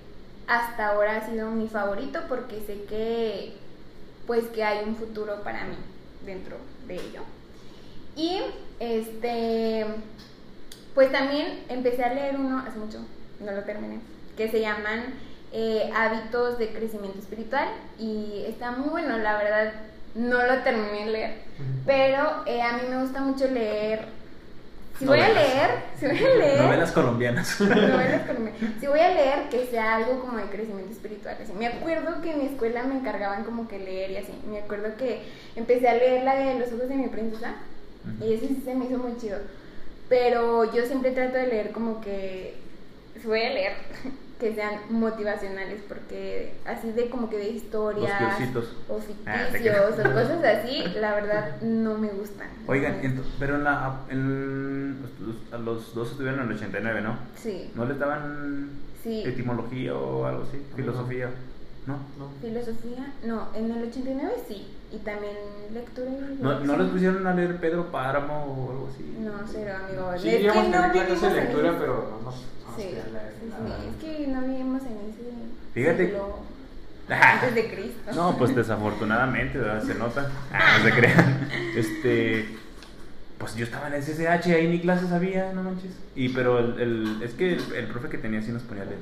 [0.47, 3.55] hasta ahora ha sido mi favorito porque sé que
[4.27, 5.77] pues que hay un futuro para mí
[6.25, 6.57] dentro
[6.87, 7.23] de ello.
[8.17, 8.41] Y
[8.81, 9.87] este
[10.95, 13.01] pues también empecé a leer uno hace mucho,
[13.41, 14.01] no lo terminé,
[14.37, 15.15] que se llaman
[15.53, 19.73] eh, hábitos de crecimiento espiritual y está muy bueno, la verdad
[20.15, 21.35] no lo terminé de leer,
[21.85, 24.07] pero eh, a mí me gusta mucho leer.
[24.99, 27.61] Si voy a leer, si voy a leer, Novelas colombianas.
[27.61, 28.81] novelas colombianas.
[28.81, 31.37] Si voy a leer, que sea algo como de crecimiento espiritual.
[31.43, 31.53] Así.
[31.53, 34.33] Me acuerdo que en mi escuela me encargaban como que leer y así.
[34.51, 35.23] Me acuerdo que
[35.55, 37.55] empecé a leer la de Los ojos de mi princesa
[38.21, 39.39] y ese sí se me hizo muy chido.
[40.09, 42.55] Pero yo siempre trato de leer como que,
[43.21, 43.73] si voy a leer,
[44.39, 50.45] que sean motivacionales, porque así de como que de historias o Ah, ficticios o cosas
[50.45, 52.49] así, la verdad no me gustan.
[52.67, 53.01] Oigan,
[53.39, 57.19] pero en la, en, los, a los dos estuvieron en el 89, ¿no?
[57.37, 58.71] Sí, ¿No les daban
[59.03, 59.23] sí.
[59.25, 60.63] etimología o algo así?
[60.75, 61.31] Filosofía.
[61.87, 61.95] ¿No?
[62.19, 62.29] No.
[62.43, 65.35] Filosofía, no, en el 89 sí, y también
[65.75, 69.03] lectura y ¿No, ¿No les pusieron a leer Pedro Páramo o algo así?
[69.21, 70.13] No, cero, amigo.
[70.19, 72.35] Sí, es íbamos que a no de en lectura, ese- pero no nos no nos
[72.77, 72.89] Sí, sí,
[73.89, 75.31] es que no vivimos en ese
[75.75, 76.07] Fíjate.
[76.07, 76.39] siglo
[77.09, 78.13] antes de Cristo.
[78.15, 79.83] No, pues desafortunadamente, ¿verdad?
[79.83, 80.31] Se nota.
[80.53, 81.49] Ah, no se crean.
[81.77, 82.57] Este.
[83.39, 85.91] Pues yo estaba en el CCH, ahí ni clases había, no manches.
[86.15, 88.87] Y pero el, el- es que el, el profe que tenía sí nos ponía a
[88.87, 88.99] leer.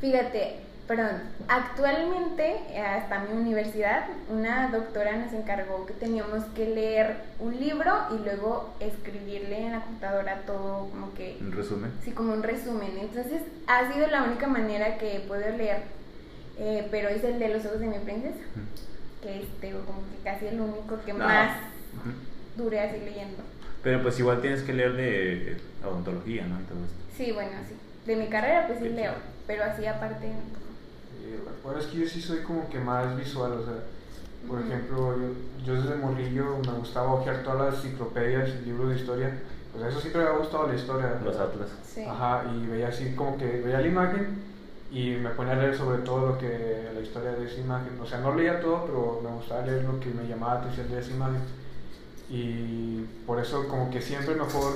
[0.00, 0.60] Fíjate,
[0.90, 7.56] perdón, actualmente eh, hasta mi universidad una doctora nos encargó que teníamos que leer un
[7.60, 11.92] libro y luego escribirle en la computadora todo como que En resumen.
[12.04, 12.90] Sí, como un resumen.
[13.00, 15.82] Entonces, ha sido la única manera que he podido leer.
[16.58, 18.40] eh, pero es el de los ojos de mi princesa.
[19.22, 21.24] Que es, digo, como que casi el único que No.
[21.24, 21.52] más
[22.00, 22.64] Ujú.
[22.64, 23.44] duré así leyendo.
[23.84, 26.60] Pero pues igual tienes que leer de odontología, ¿no?
[26.60, 26.96] Y todo esto.
[27.16, 27.76] Sí, bueno, sí.
[28.06, 29.12] De mi carrera, pues sí leo.
[29.46, 30.32] Pero así aparte.
[31.22, 31.28] No.
[31.28, 33.74] Y, bueno, es que yo sí soy como que más visual, o sea,
[34.48, 38.96] por ejemplo, yo, yo desde morrillo me gustaba hojear todas las enciclopedias y libros de
[38.96, 39.38] historia,
[39.72, 41.20] pues eso siempre me ha gustado la historia.
[41.24, 41.68] Los atlas.
[41.86, 42.02] Sí.
[42.04, 44.42] Ajá, y veía así como que veía la imagen
[44.90, 48.00] y me ponía a leer sobre todo lo que la historia de esa imagen.
[48.00, 50.90] O sea, no leía todo, pero me gustaba leer lo que me llamaba la atención
[50.90, 51.42] de esa imagen.
[52.28, 54.72] Y por eso como que siempre mejor,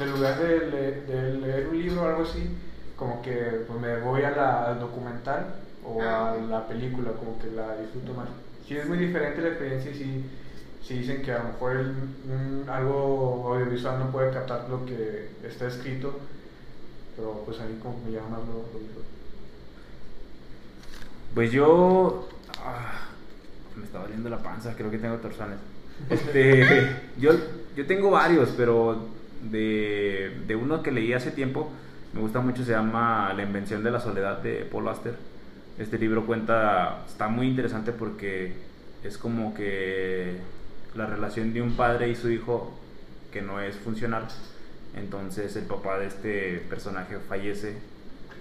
[0.00, 2.56] en lugar de, le- de leer un libro o algo así,
[2.96, 6.32] como que pues, me voy a la, al documental o Ah.
[6.32, 8.28] a la película, como que la disfruto más.
[8.66, 10.24] Sí es muy diferente la experiencia y sí,
[10.82, 11.90] sí dicen que a lo mejor el-
[12.30, 16.18] un- algo audiovisual no puede captar lo que está escrito,
[17.16, 19.04] pero pues a mí como que me llama más lo, lo visual.
[21.34, 22.28] Pues yo.
[22.58, 23.06] ah,
[23.76, 25.58] me está doliendo la panza, creo que tengo torsones.
[26.10, 27.32] Este, yo,
[27.76, 29.06] yo tengo varios, pero
[29.50, 31.70] de, de uno que leí hace tiempo,
[32.14, 35.14] me gusta mucho, se llama La invención de la soledad de Paul Auster.
[35.80, 38.52] Este libro cuenta, está muy interesante porque
[39.02, 40.36] es como que
[40.94, 42.78] la relación de un padre y su hijo
[43.32, 44.28] que no es funcional.
[44.94, 47.78] Entonces el papá de este personaje fallece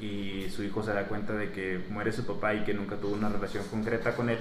[0.02, 3.14] y su hijo se da cuenta de que muere su papá y que nunca tuvo
[3.14, 4.40] una relación concreta con él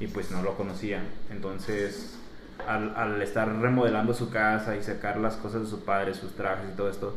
[0.00, 1.04] y pues no lo conocía.
[1.30, 2.18] Entonces
[2.66, 6.70] al, al estar remodelando su casa y sacar las cosas de su padre, sus trajes
[6.72, 7.14] y todo esto,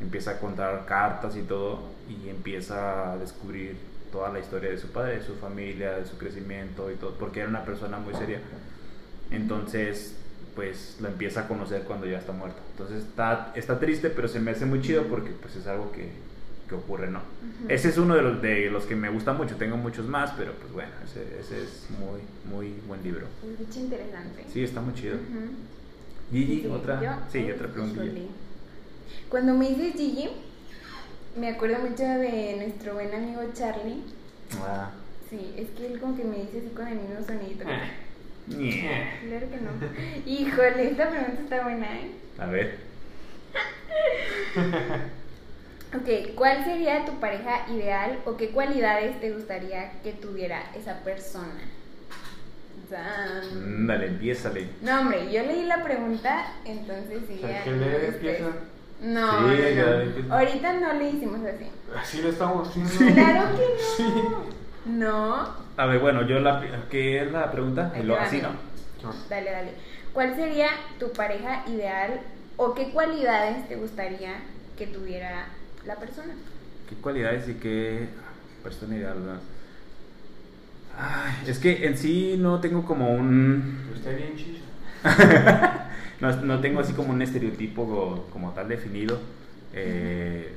[0.00, 4.88] empieza a contar cartas y todo y empieza a descubrir toda la historia de su
[4.88, 8.40] padre, de su familia, de su crecimiento y todo, porque era una persona muy seria.
[9.30, 10.14] Entonces,
[10.54, 12.58] pues lo empieza a conocer cuando ya está muerto.
[12.72, 16.10] Entonces está, está triste, pero se me hace muy chido porque pues es algo que,
[16.68, 17.20] que ocurre, ¿no?
[17.68, 20.52] Ese es uno de los, de los que me gusta mucho, tengo muchos más, pero
[20.52, 22.20] pues bueno, ese, ese es muy,
[22.52, 23.26] muy buen libro.
[23.68, 24.44] Es interesante.
[24.52, 25.14] Sí, está muy chido.
[25.14, 25.50] Ujú.
[26.30, 28.02] Gigi, Sí, otra, yo- sí, otra pregunta.
[29.30, 30.28] Cuando me dices Gigi,
[31.36, 34.02] me acuerdo mucho de nuestro buen amigo Charlie.
[34.60, 34.90] Ah,
[35.30, 37.64] Sí, es que él como que me dice así con el mismo sonidito.
[37.66, 37.90] Eh.
[38.48, 39.18] ñe.
[39.26, 39.70] Claro que no.
[40.26, 42.10] Híjole, esta pregunta está buena, ¿eh?
[42.38, 42.78] A ver,
[45.94, 51.60] Ok, ¿cuál sería tu pareja ideal o qué cualidades te gustaría que tuviera esa persona?
[52.90, 54.68] Dale, empiézale.
[54.82, 57.40] No, hombre, yo leí la pregunta, entonces sí.
[57.42, 58.14] Lee, ustedes.
[58.14, 58.44] empieza.
[59.02, 60.00] No, Sí, no, ya no.
[60.00, 60.38] empieza.
[60.38, 61.66] Ahorita no le hicimos así.
[62.00, 63.14] Así lo estamos haciendo.
[63.14, 64.02] Claro que
[64.90, 65.32] no.
[65.34, 65.48] No.
[65.76, 67.92] A ver, bueno, yo la, ¿qué es la pregunta?
[68.02, 68.50] Lo- así no.
[69.28, 69.72] Dale, dale.
[70.12, 70.68] ¿Cuál sería
[71.00, 72.20] tu pareja ideal
[72.56, 74.34] o qué cualidades te gustaría
[74.78, 75.46] que tuviera
[75.86, 76.34] la persona?
[76.88, 78.08] ¿Qué cualidades y qué
[78.62, 79.40] persona ideal?
[80.96, 83.80] Ay, es que en sí no tengo como un...
[83.86, 84.62] Pero está bien chisa.
[86.22, 89.18] no, no tengo así como un estereotipo como tal definido.
[89.74, 90.52] Eh,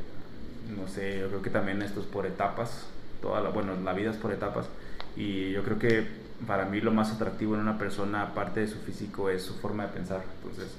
[0.78, 2.86] no sé, yo creo que también esto es por etapas.
[3.20, 4.68] Toda la, bueno, la vida es por etapas.
[5.16, 6.08] Y yo creo que
[6.46, 9.88] para mí lo más atractivo en una persona, aparte de su físico, es su forma
[9.88, 10.22] de pensar.
[10.44, 10.72] Entonces,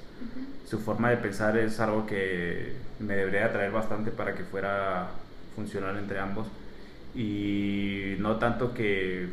[0.65, 5.09] su forma de pensar es algo que me debería atraer bastante para que fuera
[5.53, 6.47] funcional entre ambos.
[7.13, 9.27] Y no tanto que,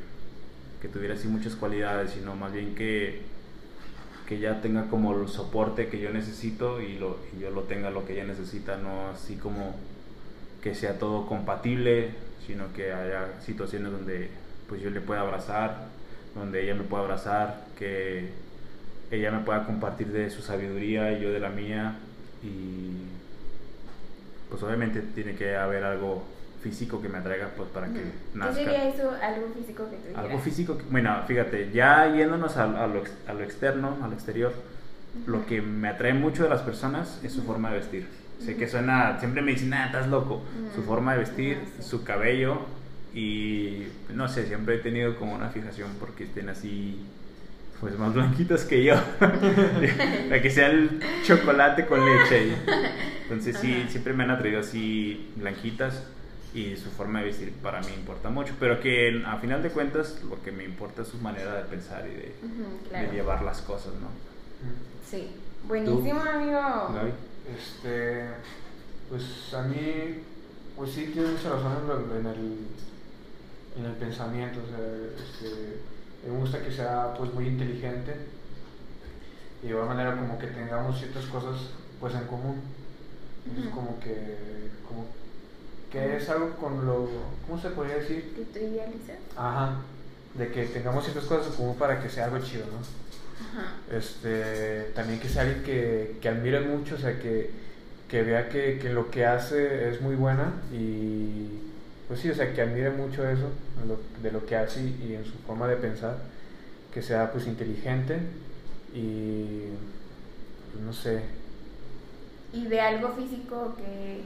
[0.82, 3.33] que tuviera así muchas cualidades, sino más bien que,
[4.26, 7.90] que ella tenga como el soporte que yo necesito y, lo, y yo lo tenga
[7.90, 9.74] lo que ella necesita, no así como
[10.62, 12.10] que sea todo compatible,
[12.46, 14.30] sino que haya situaciones donde
[14.68, 15.88] pues yo le pueda abrazar,
[16.34, 18.30] donde ella me pueda abrazar, que
[19.10, 21.96] ella me pueda compartir de su sabiduría y yo de la mía.
[22.42, 22.92] Y
[24.48, 26.24] pues obviamente tiene que haber algo
[26.64, 28.08] físico que me atraiga pues para que Ujú.
[28.32, 28.54] ¿Qué nazca.
[28.54, 33.04] sería eso, algo físico que algo físico que- bueno fíjate ya yéndonos a, a lo,
[33.28, 34.52] a lo externo al exterior
[35.26, 38.08] lo que me atrae mucho de las personas es su forma de vestir.
[38.44, 40.42] Sé que suena siempre me dicen ah estás loco
[40.74, 40.88] su Ujú.
[40.88, 41.88] forma de vestir Ah, sí.
[41.90, 42.60] su cabello
[43.14, 46.98] y no sé siempre he tenido como una fijación porque estén así
[47.80, 48.94] pues más blanquitas que yo.
[49.20, 52.54] Para que sea el chocolate con leche
[53.24, 53.90] entonces sí Ajá.
[53.90, 56.02] siempre me han atraído así blanquitas
[56.54, 60.22] y su forma de vestir para mí importa mucho pero que a final de cuentas
[60.22, 62.34] lo que me importa es su manera de pensar y de,
[62.88, 63.12] claro.
[63.12, 64.08] llevar las cosas no
[65.08, 65.30] Sí.
[65.66, 66.60] Buenísimo, amigo.
[66.94, 67.12] Gaby?
[67.56, 68.26] Este,
[69.08, 70.22] pues a mí,
[70.76, 71.72] pues sí tiene mucha razón
[72.18, 72.58] en, el,
[73.78, 74.78] en el pensamiento, o sea,
[75.16, 75.80] este,
[76.26, 78.14] me gusta que sea pues muy inteligente
[79.62, 82.60] y de igual manera como que tengamos ciertas cosas pues en común.
[83.58, 85.06] Es como que, como
[85.94, 87.08] que es algo con lo,
[87.46, 88.34] ¿cómo se podría decir?
[88.34, 89.18] ¿Que tú idealizas?
[89.36, 89.76] Ajá,
[90.34, 92.80] de que tengamos ciertas cosas en común para que sea algo chido, ¿no?
[93.40, 93.74] Ajá.
[93.90, 97.50] este, también que sea alguien que, que admire mucho, o sea, que,
[98.08, 101.48] que vea que, que lo que hace es muy buena y
[102.08, 105.06] pues sí, o sea, que admire mucho eso de lo, de lo que hace y,
[105.10, 106.18] y en su forma de pensar,
[106.92, 108.18] que sea pues inteligente
[108.94, 109.68] y
[110.72, 111.22] pues, no sé,
[112.52, 114.22] Y de algo físico que,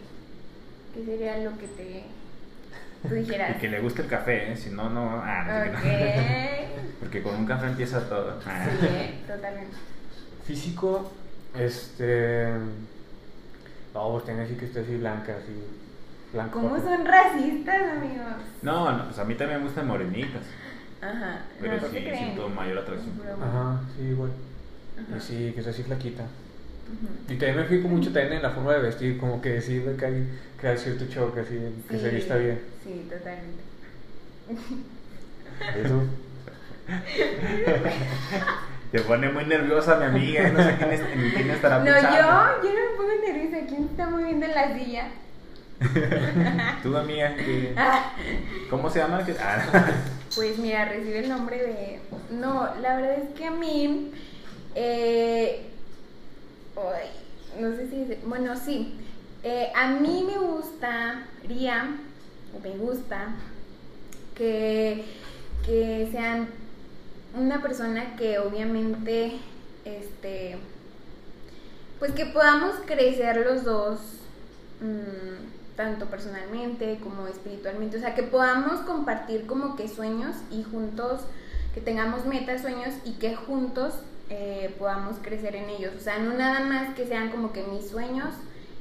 [0.99, 2.05] que sería lo que te
[3.09, 3.57] tú dijeras.
[3.57, 4.57] y que le guste el café ¿eh?
[4.57, 5.83] si no no ah, no sé Ok.
[5.83, 6.83] qué no.
[7.01, 8.67] porque con un café empieza todo Ah.
[8.81, 9.77] Sí, eh, totalmente.
[10.47, 11.13] físico,
[11.57, 12.49] este,
[13.95, 15.53] no, pues tiene que decir que esté así blanca, así,
[16.33, 16.61] blanco.
[16.61, 18.27] ¿Cómo son racistas, amigos?
[18.63, 20.43] no, no pues a mí también me gustan morenitas
[21.01, 21.43] Ajá.
[21.61, 23.45] pero no, no sí siento mayor atracción Es.
[23.45, 24.31] Ajá, sí, igual.
[25.09, 25.17] Ajá.
[25.17, 26.25] Y sí, que sea así flaquita.
[27.29, 30.07] Y también me fijo mucho también en la forma de vestir, como que sí, que
[30.07, 30.29] hay,
[30.61, 32.61] que hay cierto choque, así, que se Sí, vista bien.
[32.85, 33.63] Sí, totalmente.
[35.79, 36.03] ¿Y tú?
[38.93, 42.17] te pone muy nerviosa mi amiga no sé quién, es- en quién estará No, pensando
[42.17, 43.67] yo, yo no me pongo nerviosa.
[43.67, 45.09] ¿Quién se está moviendo en la silla?
[46.83, 47.75] tú amiga ¿qué-
[48.71, 49.25] ¿cómo se llama?
[49.25, 49.93] ¿Qué- ah,
[50.35, 52.01] Pues mira, recibe el nombre de...
[52.31, 54.13] No, la verdad es que a mí...
[54.75, 55.67] eh,
[57.59, 58.27] no sé si...
[58.27, 58.95] Bueno, sí.
[59.43, 61.97] Eh, a mí me gustaría,
[62.57, 63.37] o me gusta,
[64.35, 65.05] que,
[65.65, 66.49] que sean
[67.37, 69.39] una persona que obviamente,
[69.85, 70.59] este,
[71.99, 74.01] pues que podamos crecer los dos,
[74.81, 81.21] mm, tanto personalmente como espiritualmente, o sea, que podamos compartir como que sueños y juntos,
[81.75, 83.95] que tengamos metas, sueños y que juntos
[84.31, 87.89] eh, podamos crecer en ellos, o sea, no nada más que sean como que mis
[87.89, 88.35] sueños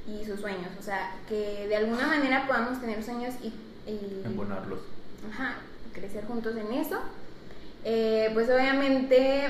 [0.07, 0.69] y sus sueños.
[0.79, 3.47] O sea, que de alguna manera podamos tener sueños y...
[3.89, 4.79] y Embonarlos.
[5.31, 5.55] Ajá,
[5.93, 6.99] crecer juntos en eso.
[7.83, 9.43] Eh, pues obviamente,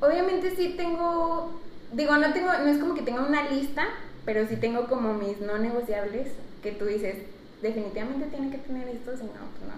[0.00, 1.60] obviamente sí tengo,
[1.92, 3.86] digo, no tengo, no es como que tenga una lista,
[4.24, 7.16] pero sí tengo como mis no negociables que tú dices,
[7.62, 9.68] definitivamente tiene que tener esto, si no, pues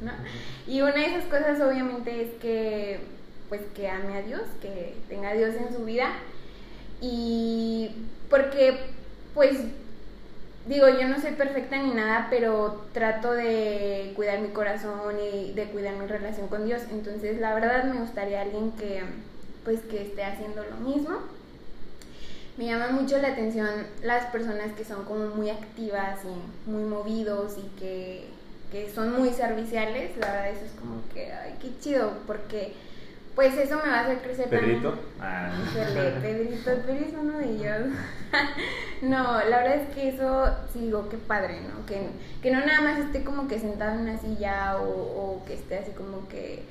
[0.00, 0.12] no, ¿no?
[0.66, 3.00] Y una de esas cosas obviamente es que,
[3.52, 6.08] pues que ame a Dios, que tenga a Dios en su vida
[7.02, 7.90] y
[8.30, 8.78] porque,
[9.34, 9.58] pues
[10.66, 15.66] digo, yo no soy perfecta ni nada, pero trato de cuidar mi corazón y de
[15.66, 16.80] cuidar mi relación con Dios.
[16.90, 19.02] Entonces, la verdad me gustaría alguien que
[19.64, 21.18] pues que esté haciendo lo mismo.
[22.56, 23.68] Me llama mucho la atención
[24.02, 28.28] las personas que son como muy activas y muy movidos y que,
[28.70, 30.16] que son muy serviciales.
[30.16, 32.72] La verdad eso es como que, ay, qué chido, porque
[33.34, 34.90] pues eso me va a hacer crecer ¿Pedrito?
[34.90, 35.08] también.
[35.20, 35.50] Ah.
[35.64, 37.96] Híjole, Pedrito, Pedro es uno de ellos.
[39.02, 41.86] no, la verdad es que eso sí digo, qué padre, ¿no?
[41.86, 42.08] Que,
[42.42, 45.78] que no nada más esté como que sentado en una silla o, o que esté
[45.78, 46.62] así como que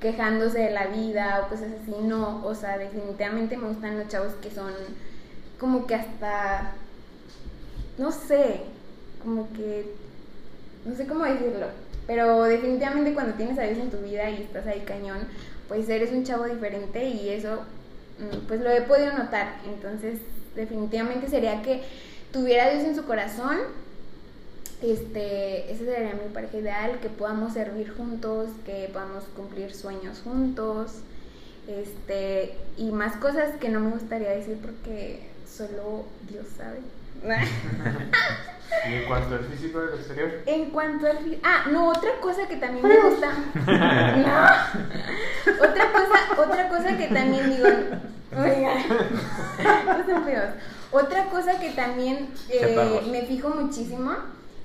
[0.00, 4.34] quejándose de la vida o cosas así, no, o sea, definitivamente me gustan los chavos
[4.34, 4.72] que son
[5.58, 6.72] como que hasta,
[7.96, 8.60] no sé,
[9.22, 9.94] como que,
[10.84, 11.68] no sé cómo decirlo,
[12.06, 15.20] pero definitivamente cuando tienes a Dios en tu vida y estás ahí cañón,
[15.68, 17.62] pues eres un chavo diferente y eso
[18.18, 19.60] mm, pues lo he podido notar.
[19.66, 20.18] Entonces,
[20.54, 21.82] definitivamente sería que
[22.32, 23.58] tuviera Dios en su corazón.
[24.82, 31.00] Este, ese sería mi pareja ideal, que podamos servir juntos, que podamos cumplir sueños juntos.
[31.66, 36.80] Este, y más cosas que no me gustaría decir porque solo Dios sabe.
[38.88, 40.30] ¿Y en cuanto al físico del exterior?
[40.46, 43.30] En cuanto al Ah, no, otra cosa que también me gusta.
[43.66, 45.68] No.
[45.68, 47.68] Otra cosa, otra cosa que también digo.
[48.36, 48.74] Oiga.
[49.86, 50.48] No son feos.
[50.90, 54.12] Otra cosa que también eh, me fijo muchísimo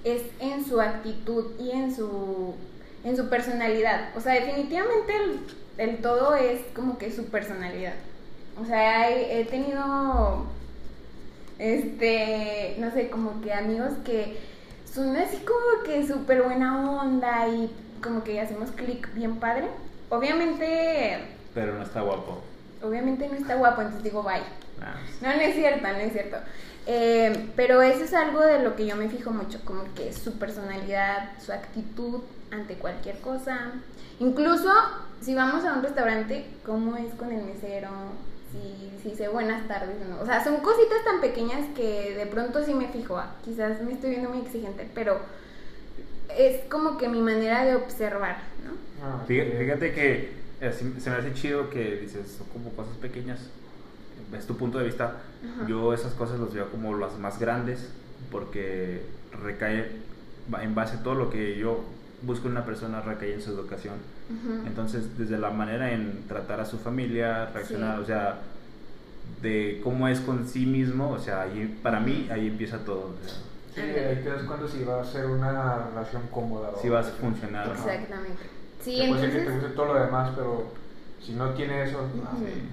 [0.03, 2.55] es en su actitud y en su
[3.03, 4.09] en su personalidad.
[4.15, 5.39] O sea, definitivamente el,
[5.77, 7.93] el todo es como que su personalidad.
[8.61, 10.45] O sea, he, he tenido
[11.59, 14.37] este, no sé, como que amigos que
[14.91, 17.69] son así como que súper buena onda y
[18.01, 19.67] como que hacemos clic bien padre.
[20.09, 21.19] Obviamente,
[21.53, 22.41] Pero no está guapo.
[22.81, 24.41] obviamente no está guapo, entonces digo bye.
[24.81, 26.37] Ah, No, no es cierto, no es cierto.
[26.87, 30.39] Eh, pero eso es algo de lo que yo me fijo mucho, como que su
[30.39, 33.71] personalidad, su actitud ante cualquier cosa.
[34.19, 34.71] Incluso
[35.21, 37.89] si vamos a un restaurante, cómo es con el mesero,
[38.51, 40.21] si, si dice buenas tardes o no.
[40.21, 43.17] O sea, son cositas tan pequeñas que de pronto sí me fijo.
[43.17, 45.19] ah, Quizás me estoy viendo muy exigente, pero
[46.37, 48.71] es como que mi manera de observar, ¿no?
[49.05, 50.31] Ah, Fíjate, que
[50.65, 53.39] así se me hace chido que dices, son como cosas pequeñas.
[54.37, 55.05] Es tu punto de vista.
[55.43, 55.67] Ajá.
[55.67, 57.89] Yo esas cosas las veo como las más grandes
[58.31, 59.01] porque
[59.43, 59.91] recae
[60.61, 61.83] en base a todo lo que yo
[62.21, 63.95] busco en una persona, recae en su educación.
[64.65, 68.03] Entonces, desde la manera en tratar a su familia, reaccionar, Sí.
[68.03, 68.39] o sea,
[69.41, 73.15] de cómo es con sí mismo, o sea, ahí, para mí ahí empieza todo.
[73.15, 73.35] o sea,
[73.73, 76.69] Sí, ahí te das cuenta si va a ser una relación cómoda.
[76.75, 77.65] o- si vas a funcionar.
[77.69, 77.79] o no.
[77.79, 78.43] Exactamente.
[78.83, 79.61] Sí, puede ser que te entonces...
[79.63, 80.73] guste todo lo demás, pero
[81.21, 82.19] si no tiene eso, sí,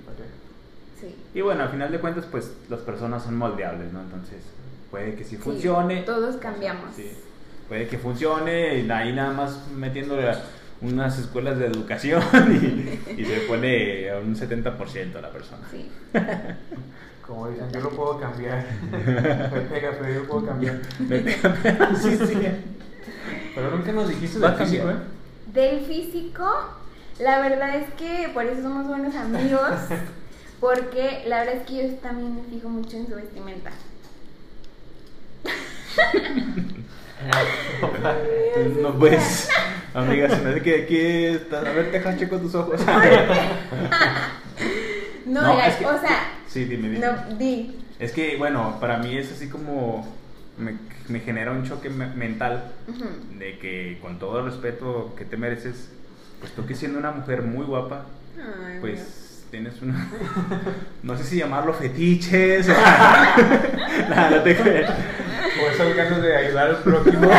[0.04, 0.24] ¿para qué?
[1.00, 1.16] Sí.
[1.34, 4.00] Y bueno, al final de cuentas, pues las personas son moldeables, ¿no?
[4.00, 4.42] Entonces,
[4.90, 6.02] puede que sí Sí, funcione.
[6.02, 6.94] todos cambiamos.
[6.94, 7.10] Sí.
[7.68, 10.40] Puede que funcione y ahí nada más metiéndole a
[10.80, 12.22] unas escuelas de educación
[13.16, 15.66] y, y se pone a un 70% la persona.
[15.70, 15.90] Sí.
[17.26, 18.64] Como dicen, yo lo puedo cambiar.
[18.92, 20.80] Me pega, pero yo lo puedo cambiar.
[22.00, 22.36] sí, sí.
[23.54, 24.96] Pero nunca nos dijiste del físico, ¿eh?
[25.52, 26.44] Del físico,
[27.18, 29.70] la verdad es que por eso somos buenos amigos,
[30.60, 33.72] porque la verdad es que yo también me fijo mucho en su vestimenta.
[38.82, 39.48] No pues,
[39.94, 40.98] amiga, se me hace que aquí
[41.36, 41.64] estás.
[41.66, 42.80] A ver, deja checo tus ojos.
[45.26, 47.04] No, No, es que- o sea, Sí, dime, dime.
[47.04, 47.76] no, di.
[47.98, 50.06] Es que, bueno, para mí es así como.
[50.56, 50.74] Me,
[51.08, 52.72] me genera un choque me- mental
[53.38, 55.90] de que, con todo el respeto que te mereces,
[56.40, 58.06] pues tú que siendo una mujer muy guapa,
[58.38, 60.08] Ay, pues tienes una.
[61.02, 62.72] No sé si llamarlo fetiches o.
[64.08, 64.90] Nada, no te creas.
[65.78, 67.30] O esas ganas de ayudar al prójimo.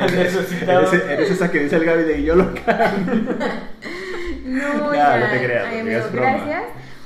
[0.00, 0.80] al necesitado.
[0.92, 3.34] Eres, eres esa que dice el Gaby de yo lo cambio.
[4.44, 6.36] No, No, ya, no te creas, ay, amiga, es amigo, broma.
[6.36, 6.62] gracias.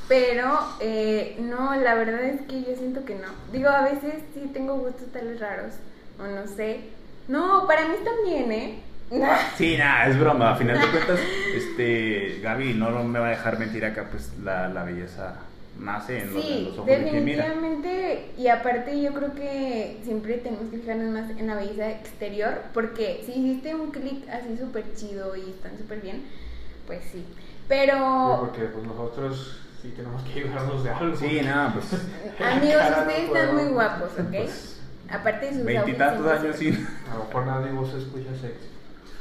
[0.09, 3.29] Pero, eh, no, la verdad es que yo siento que no.
[3.53, 5.75] Digo, a veces sí tengo gustos tales raros,
[6.19, 6.81] o no sé.
[7.29, 8.79] No, para mí también, ¿eh?
[9.57, 10.53] Sí, nada, es broma.
[10.53, 11.21] A final de cuentas,
[11.55, 15.35] este, Gaby no me va a dejar mentir acá, pues la, la belleza
[15.79, 17.45] nace en, los, en Sí, los ojos de quien mira.
[17.45, 18.31] definitivamente.
[18.39, 23.23] Y aparte yo creo que siempre tenemos que fijarnos más en la belleza exterior, porque
[23.25, 26.23] si hiciste un clic así súper chido y están súper bien,
[26.87, 27.19] pues sí.
[27.19, 27.25] Sí,
[27.69, 31.17] Pero, porque pues nosotros sí tenemos que ayudarnos de algo.
[31.17, 31.87] Sí, nada, pues
[32.41, 34.29] amigos, no ustedes están muy guapos, ¿ok?
[34.31, 36.87] Pues, aparte de sus veintitantos años sin...
[37.13, 38.69] A lo mejor nadie vos escucha sexy.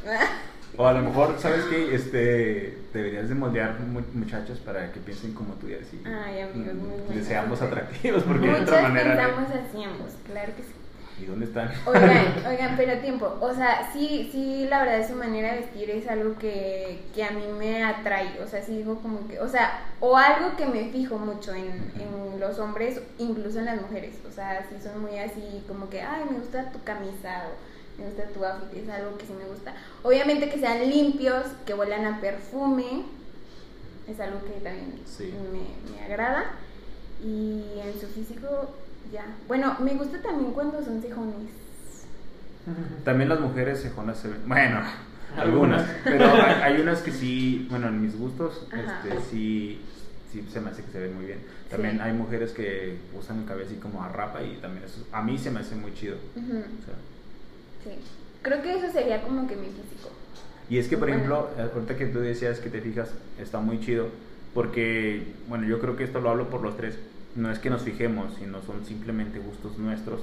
[0.77, 1.95] O a lo mejor, ¿sabes qué?
[1.95, 6.01] Este, deberías de moldear mu- muchachos para que piensen como tú y así.
[6.05, 7.15] Ay, amigos, muy mm, buenos.
[7.15, 9.15] Deseamos atractivos, porque de otra manera...
[9.15, 10.69] pensamos así ambos, claro que sí.
[11.17, 11.71] ¿Y dónde están?
[11.85, 16.09] Oigan, oigan, pero tiempo, o sea, sí, sí, la verdad su manera de vestir es
[16.09, 19.79] algo que, que a mí me atrae, o sea, sí digo como que, o sea,
[20.01, 24.31] o algo que me fijo mucho en, en los hombres, incluso en las mujeres, o
[24.33, 28.23] sea, sí son muy así como que, ay, me gusta tu camisa o me gusta
[28.33, 29.73] tu outfit, es algo que sí me gusta.
[30.03, 33.03] Obviamente que sean limpios, que huelan a perfume,
[34.07, 35.33] es algo que también Sí.
[35.51, 36.45] me, me agrada.
[37.23, 38.69] Y en su físico,
[39.11, 39.25] ya.
[39.47, 41.49] Bueno, me gusta también cuando son cejones.
[43.03, 44.41] También las mujeres cejonas se ven.
[44.47, 44.81] Bueno,
[45.37, 45.87] algunas.
[46.03, 46.25] Pero
[46.63, 49.01] hay, unas que sí, bueno, en mis gustos, Ajá.
[49.07, 49.81] este, sí,
[50.31, 51.39] sí se me hace que se ven muy bien.
[51.69, 51.99] También Sí.
[52.01, 55.37] hay mujeres que usan el cabello así como a rapa y también eso, a mí
[55.37, 56.17] se me hace muy chido.
[56.35, 56.39] O
[56.85, 56.95] sea,
[57.85, 57.91] Sí.
[58.41, 60.09] Creo que eso sería como que mi físico.
[60.69, 61.23] Y es que, por Bueno.
[61.47, 64.07] ejemplo, ahorita que tú decías que te fijas, está muy chido.
[64.53, 66.97] Porque, bueno, yo creo que esto lo hablo por los tres.
[67.35, 70.21] No es que nos fijemos, sino son simplemente gustos nuestros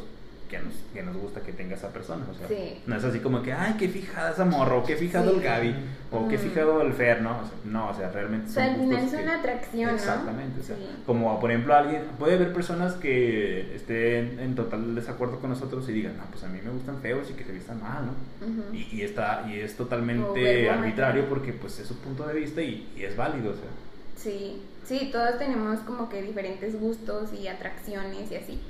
[0.52, 2.24] que nos, que nos gusta que tenga esa persona.
[2.30, 2.82] O sea, Sí.
[2.86, 5.36] no es así como que, ay, qué fijada esa morra, o qué fijado Sí.
[5.38, 5.74] el Gaby,
[6.12, 6.40] o qué Mm.
[6.40, 7.30] fijado el Fer, ¿no?
[7.30, 9.96] O sea, no, o sea, realmente O sea, son al final es una atracción, ¿no?
[9.96, 10.82] Exactamente, o sea, Sí.
[11.06, 15.92] como por ejemplo alguien, puede haber personas que estén en total desacuerdo con nosotros y
[15.92, 18.74] digan, no, pues a mí me gustan feos y que se vistan mal, ¿no?
[18.76, 22.92] Y, y está, y es totalmente arbitrario porque pues es su punto de vista y,
[22.96, 23.70] y es válido, o sea.
[24.16, 28.60] Sí, sí, todos tenemos como que diferentes gustos y atracciones y así.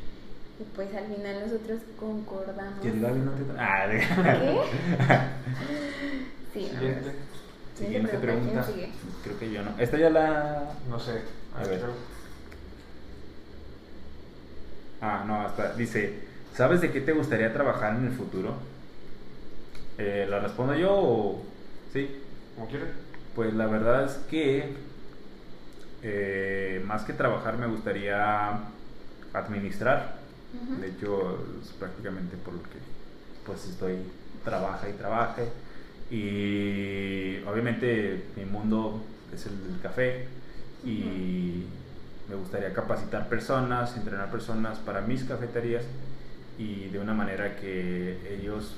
[0.60, 2.84] Y pues al final nosotros concordamos.
[2.84, 4.60] ¿Y el Gaby no te Ah, de- ¿Qué?
[6.52, 7.12] Sí, no, Siguiente.
[7.78, 8.62] Siguiente pregunta.
[8.62, 8.92] ¿Quién sigue?
[9.24, 9.70] Creo que yo no.
[9.78, 10.64] Esta ya la.
[10.88, 11.22] No sé.
[11.56, 11.80] A ver.
[15.00, 15.72] Ah, no, hasta.
[15.74, 16.20] Dice:
[16.54, 18.54] ¿Sabes de qué te gustaría trabajar en el futuro?
[19.98, 21.42] Eh, ¿La respondo yo o.?
[21.92, 22.20] Sí.
[22.54, 22.88] Como quieras.
[23.34, 24.74] Pues la verdad es que.
[26.02, 28.58] eh, más que trabajar, me gustaría
[29.32, 30.20] administrar.
[30.80, 32.78] De hecho, es prácticamente por lo que
[33.46, 33.96] pues estoy
[34.44, 35.48] trabaja y trabaje.
[36.10, 40.26] Y obviamente mi mundo es el del café
[40.84, 41.64] y
[42.28, 45.84] me gustaría capacitar personas, entrenar personas para mis cafeterías
[46.58, 48.74] y de una manera que ellos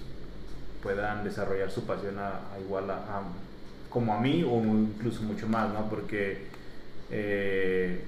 [0.83, 3.23] puedan desarrollar su pasión a, a igual a, a-
[3.91, 5.89] como a mí o incluso mucho más, ¿no?
[5.89, 6.39] Porque
[7.11, 8.05] eh,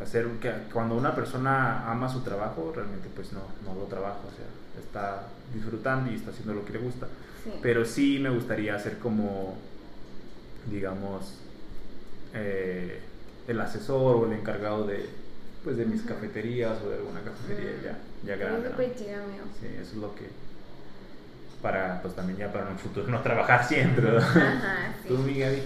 [0.00, 4.30] hacer que cuando una persona ama su trabajo realmente pues no, no lo trabaja, o
[4.30, 4.46] sea,
[4.82, 7.06] está disfrutando y está haciendo lo que le gusta.
[7.44, 7.50] Sí.
[7.62, 9.54] Pero sí me gustaría ser como,
[10.70, 11.38] digamos,
[12.34, 13.00] eh,
[13.48, 15.08] el asesor o el encargado de,
[15.64, 16.08] pues, de mis Ujú.
[16.14, 17.84] cafeterías o de alguna cafetería Mm.
[17.84, 18.70] ya, ya Es grande.
[18.70, 18.76] ¿no?
[19.60, 20.28] Sí, eso es lo que,
[21.60, 24.10] para, pues también ya para un futuro no trabajar siempre.
[24.10, 24.18] ¿no?
[24.18, 25.08] Ajá, sí.
[25.08, 25.62] ¿Tú, mi Gaby?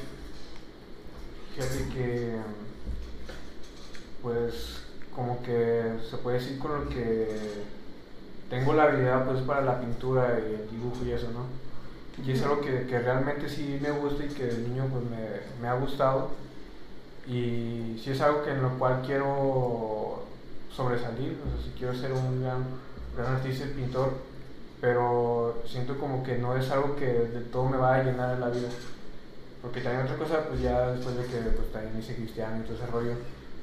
[1.54, 2.36] Fíjate que,
[4.26, 4.80] pues,
[5.14, 7.28] como que se puede decir con lo que
[8.50, 11.46] tengo la habilidad, pues, para la pintura y el dibujo y eso, ¿no?
[12.24, 15.62] Y es algo que, que realmente sí me gusta y que de niño, pues, me,
[15.62, 16.30] me ha gustado.
[17.28, 20.24] Y sí es algo que en lo cual quiero
[20.74, 22.64] sobresalir, o sea, si quiero ser un gran,
[23.16, 24.10] gran artista y pintor,
[24.80, 28.40] pero siento como que no es algo que de todo me va a llenar en
[28.40, 28.70] la vida.
[29.62, 32.74] Porque también otra cosa, pues ya después de que pues, también hice cristiano y todo
[32.74, 33.12] ese rollo,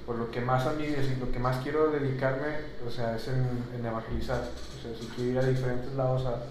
[0.05, 2.47] por lo que más a mí, decir, lo que más quiero dedicarme,
[2.85, 3.47] o sea, es en,
[3.77, 4.41] en evangelizar.
[4.41, 6.43] O sea, si quiero ir a diferentes lados a,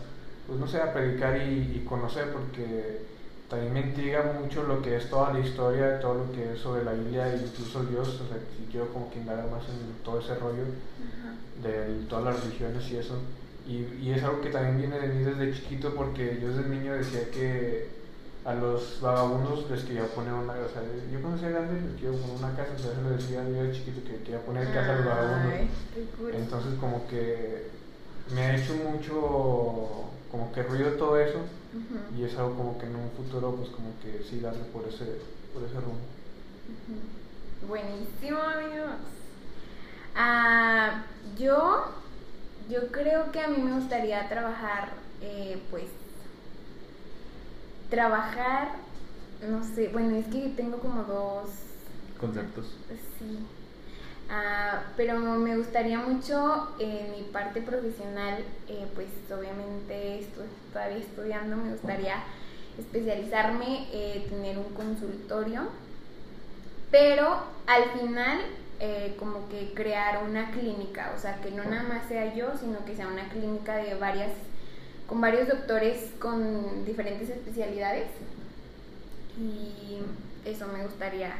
[0.46, 3.02] pues no sé, a predicar y, y conocer, porque
[3.48, 6.84] también me intriga mucho lo que es toda la historia, todo lo que es sobre
[6.84, 10.20] la Biblia e incluso Dios, o sea, si quiero como que indagar más en todo
[10.20, 10.64] ese rollo
[11.62, 13.18] de todas las religiones y eso.
[13.68, 16.94] Y, y es algo que también viene de mí desde chiquito porque yo desde niño
[16.94, 17.88] decía que
[18.44, 20.82] a los vagabundos les quería poner una casa.
[21.12, 24.00] Yo cuando sea grande les quiero poner una casa, entonces le decía yo de chiquito
[24.04, 25.52] que quería poner casa a los vagabundos.
[26.18, 26.34] Cool.
[26.34, 27.68] Entonces como que
[28.34, 31.40] me ha hecho mucho como que ruido todo eso
[32.16, 35.04] y es algo como que en un futuro pues como que sí darle por ese,
[35.52, 36.00] por ese rumbo.
[37.68, 38.90] Buenísimo, amigos.
[40.16, 41.04] Ah,
[41.38, 41.84] yo,
[42.68, 44.90] yo creo que a mí me gustaría trabajar,
[45.22, 45.84] eh, pues,
[47.92, 48.68] trabajar,
[49.46, 51.50] no sé, bueno, es que tengo como dos,
[52.18, 52.74] Conceptos.
[53.18, 53.46] sí.
[54.30, 61.56] Ah, pero me gustaría mucho en mi parte profesional, eh, pues obviamente estoy todavía estudiando,
[61.58, 62.14] me gustaría
[62.78, 65.68] especializarme, eh, tener un consultorio,
[66.90, 68.40] pero al final
[68.80, 72.82] eh, como que crear una clínica, o sea, que no nada más sea yo, sino
[72.86, 74.30] que sea una clínica de varias,
[75.12, 78.06] con varios doctores con diferentes especialidades.
[79.38, 79.98] Y
[80.48, 81.34] eso me gustaría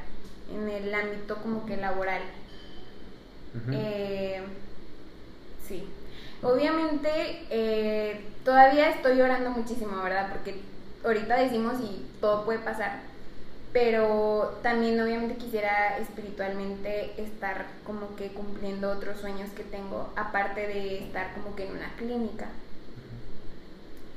[0.55, 2.21] en el ámbito como que laboral.
[3.73, 4.43] Eh,
[5.67, 5.89] sí.
[6.43, 10.29] Obviamente eh, todavía estoy llorando muchísimo, ¿verdad?
[10.35, 10.61] Porque
[11.03, 13.01] ahorita decimos y todo puede pasar.
[13.73, 21.05] Pero también obviamente quisiera espiritualmente estar como que cumpliendo otros sueños que tengo, aparte de
[21.05, 22.49] estar como que en una clínica.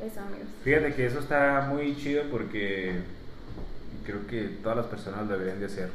[0.02, 0.48] Eso, amigos.
[0.64, 3.02] Fíjate que eso está muy chido porque
[4.06, 5.89] creo que todas las personas deberían de hacer.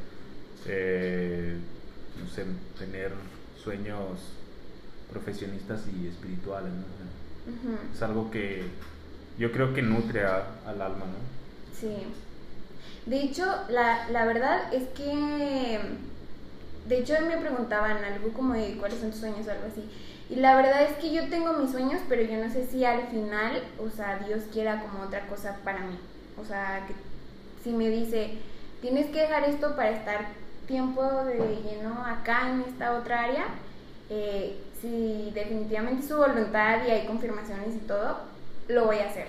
[0.67, 1.57] Eh,
[2.21, 2.45] no sé,
[2.79, 3.13] tener
[3.63, 4.35] sueños
[5.11, 7.01] profesionistas y espirituales, ¿no?
[7.95, 8.65] Es algo que
[9.39, 11.79] yo creo que nutre al alma, ¿no?
[11.79, 12.07] Sí.
[13.07, 15.81] De hecho, la, la verdad es que,
[16.87, 19.83] de hecho, me preguntaban algo como de cuáles son tus sueños o algo así.
[20.31, 23.09] Y la verdad es que yo tengo mis sueños, pero yo no sé si al
[23.09, 25.99] final, o sea, Dios quiera como otra cosa para mí.
[26.41, 26.95] O sea, que
[27.65, 28.39] si me dice,
[28.81, 30.29] tienes que dejar esto para estar
[30.67, 33.47] tiempo de lleno acá en esta otra área,
[34.09, 38.19] eh, si definitivamente su voluntad y hay confirmaciones y todo,
[38.69, 39.27] lo voy a hacer.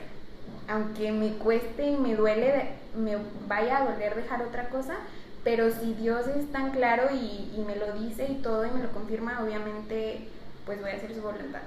[0.68, 4.98] Aunque me cueste y me duele, me vaya a doler dejar otra cosa,
[5.44, 8.92] pero si Dios es tan claro y, me lo dice y todo y me lo
[8.92, 10.30] confirma, obviamente
[10.66, 11.62] pues voy a hacer su voluntad.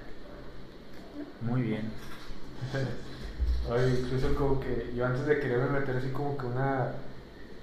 [1.40, 1.90] Muy bien.
[3.70, 6.92] Ay, incluso como que yo antes de quererme meter así como que una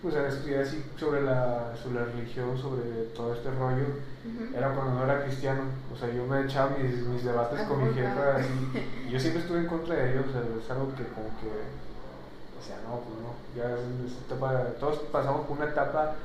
[0.01, 2.82] pues a estudiar así sobre la, sobre la religión, sobre
[3.15, 3.86] todo este rollo,
[4.55, 5.61] era cuando no era cristiano.
[5.93, 8.49] O sea, yo me echaba mis, mis debates con mi jefa así,
[9.07, 11.53] y yo siempre estuve en contra de ellos, o sea, es algo que como que,
[12.57, 16.15] o sea, no, pues no, ya es etapa, todos pasamos por una etapa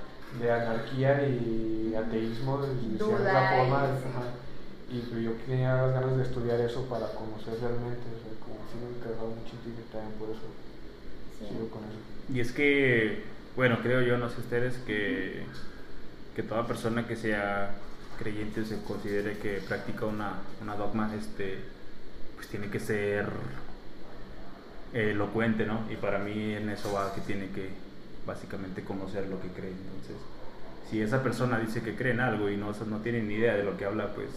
[0.40, 4.45] de anarquía y ateísmo, de, cierta forma, y
[4.88, 8.78] pues yo tenía las ganas de estudiar eso para conocer realmente, o sea, como si
[8.78, 10.46] me he interesado mucho en también por eso,
[11.38, 11.98] sigo con eso.
[12.32, 15.42] Y es que bueno, creo yo, no sé ustedes, que,
[16.34, 17.70] que toda persona que sea
[18.18, 21.60] creyente se considere que practica una, una dogma, este,
[22.34, 23.30] pues tiene que ser
[24.92, 25.80] elocuente, ¿no?
[25.90, 27.70] Y para mí en eso va que tiene que
[28.26, 29.70] básicamente conocer lo que cree.
[29.70, 30.16] Entonces,
[30.90, 33.64] si esa persona dice que cree en algo y no, no tiene ni idea de
[33.64, 34.28] lo que habla, pues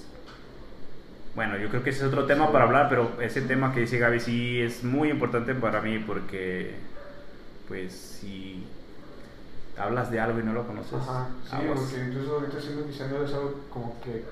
[1.35, 3.99] bueno, yo creo que ese es otro tema para hablar, pero ese tema que dice
[3.99, 6.75] Gaby sí es muy importante para mí porque,
[7.67, 8.65] pues, si
[9.77, 10.93] hablas de algo y no lo conoces.
[10.93, 14.25] Ajá, sí, porque incluso ahorita siendo cristiano es algo como que,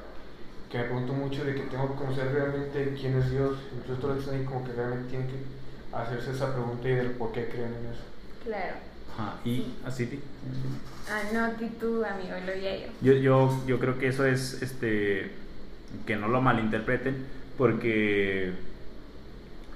[0.69, 3.57] que me pregunto mucho de que tengo que conocer realmente quién es Dios.
[3.71, 5.37] Entonces todos están ahí como que realmente tienen que
[5.95, 8.03] hacerse esa pregunta y del por qué creen en eso.
[8.43, 8.75] Claro.
[9.13, 10.21] Ajá, ¿y así
[11.09, 12.91] Ah, no, aquí tú, amigo, lo yo.
[13.01, 15.31] Yo, yo, yo creo que eso es, este,
[16.05, 17.25] que no lo malinterpreten,
[17.57, 18.53] porque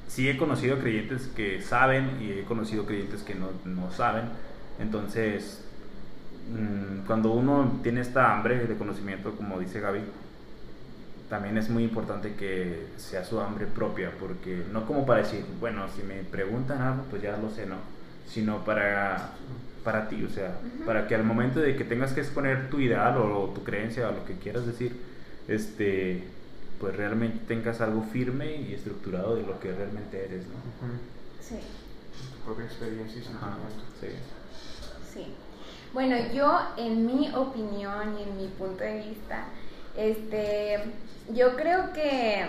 [0.08, 4.26] sí he conocido creyentes que saben y he conocido creyentes que no, no saben.
[4.80, 5.64] Entonces,
[6.50, 10.02] mm, cuando uno tiene esta hambre de conocimiento, como dice Gaby,
[11.32, 15.86] también es muy importante que sea su hambre propia, porque no como para decir, bueno,
[15.96, 17.78] si me preguntan algo, pues ya lo sé, no,
[18.28, 19.30] sino para,
[19.82, 23.16] para ti, o sea, para que al momento de que tengas que exponer tu ideal
[23.18, 24.94] o, tu creencia o lo que quieras decir,
[25.52, 26.24] este,
[26.80, 30.56] pues realmente tengas algo firme y estructurado de lo que realmente eres, ¿no?
[31.40, 31.58] Sí.
[31.58, 33.84] Tu propia experiencia y sentimiento.
[34.00, 34.08] Sí.
[35.14, 35.26] Sí.
[35.94, 39.46] Bueno, yo en mi opinión y en mi punto de vista,
[39.98, 40.80] este,
[41.34, 42.46] yo creo que,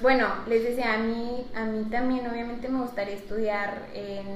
[0.00, 4.26] bueno, les decía, a mí, a mí también obviamente me gustaría estudiar en,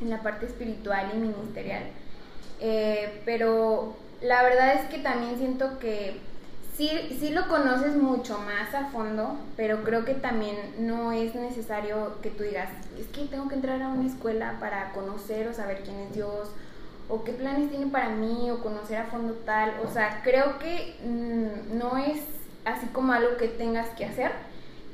[0.00, 1.84] en, la parte espiritual y ministerial,
[2.58, 6.20] eh, pero la verdad es que también siento que
[6.80, 12.18] sí, sí lo conoces mucho más a fondo, pero creo que también no es necesario
[12.22, 15.82] que tú digas, es que tengo que entrar a una escuela para conocer o saber
[15.84, 16.48] quién es Dios,
[17.10, 19.74] o qué planes tiene para mí, o conocer a fondo tal.
[19.84, 22.22] O sea, creo que mm, no es
[22.64, 24.32] así como algo que tengas que hacer,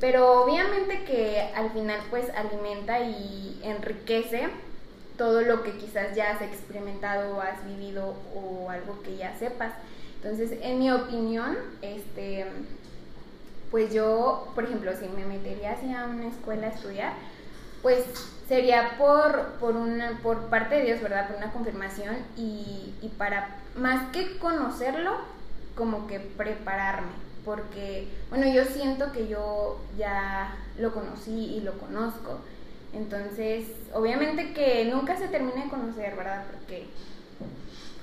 [0.01, 4.49] pero obviamente que al final pues alimenta y enriquece
[5.17, 9.73] todo lo que quizás ya has experimentado o has vivido o algo que ya sepas.
[10.17, 12.47] Entonces, en mi opinión, este,
[13.71, 17.13] pues yo, por ejemplo, si me metería hacia una escuela a estudiar,
[17.83, 18.05] pues
[18.49, 21.29] sería por, por, una, por parte de Dios, ¿verdad?
[21.29, 25.17] Por una confirmación y, y para, más que conocerlo,
[25.77, 27.13] como que prepararme,
[27.45, 32.41] porque, bueno, yo siento que yo ya lo conocí y lo conozco.
[32.93, 36.45] Entonces, obviamente que nunca se termina de conocer, ¿verdad?
[36.51, 36.87] Porque,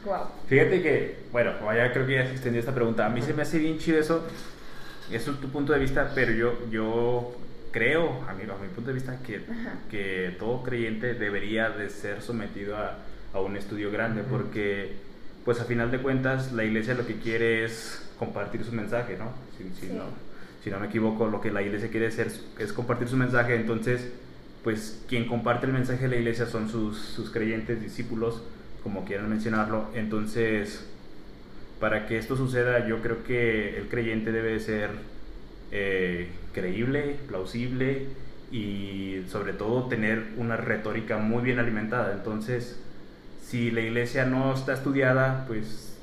[0.06, 0.28] wow.
[0.48, 3.06] Fíjate que, bueno, ya creo que ya se extendió esta pregunta.
[3.06, 4.26] A mí se me hace bien chido eso.
[5.12, 7.36] Eso es tu punto de vista, pero yo, yo
[7.72, 9.42] creo, a mi, a mi punto de vista, que,
[9.90, 13.00] que todo creyente debería de ser sometido a,
[13.34, 14.94] a un estudio grande, porque,
[15.44, 19.32] pues a final de cuentas, la iglesia lo que quiere es compartir su mensaje, ¿no?
[19.58, 20.04] Si, si no,
[20.64, 24.10] si no me equivoco, lo que la iglesia quiere hacer es compartir su mensaje, entonces,
[24.64, 28.42] pues quien comparte el mensaje de la iglesia son sus, sus creyentes, discípulos,
[28.84, 30.86] como quieran mencionarlo, entonces,
[31.80, 34.90] para que esto suceda, yo creo que el creyente debe ser
[35.72, 38.08] eh, creíble, plausible
[38.52, 42.14] y sobre todo tener una retórica muy bien alimentada.
[42.14, 42.80] Entonces,
[43.42, 45.98] si la iglesia no está estudiada, pues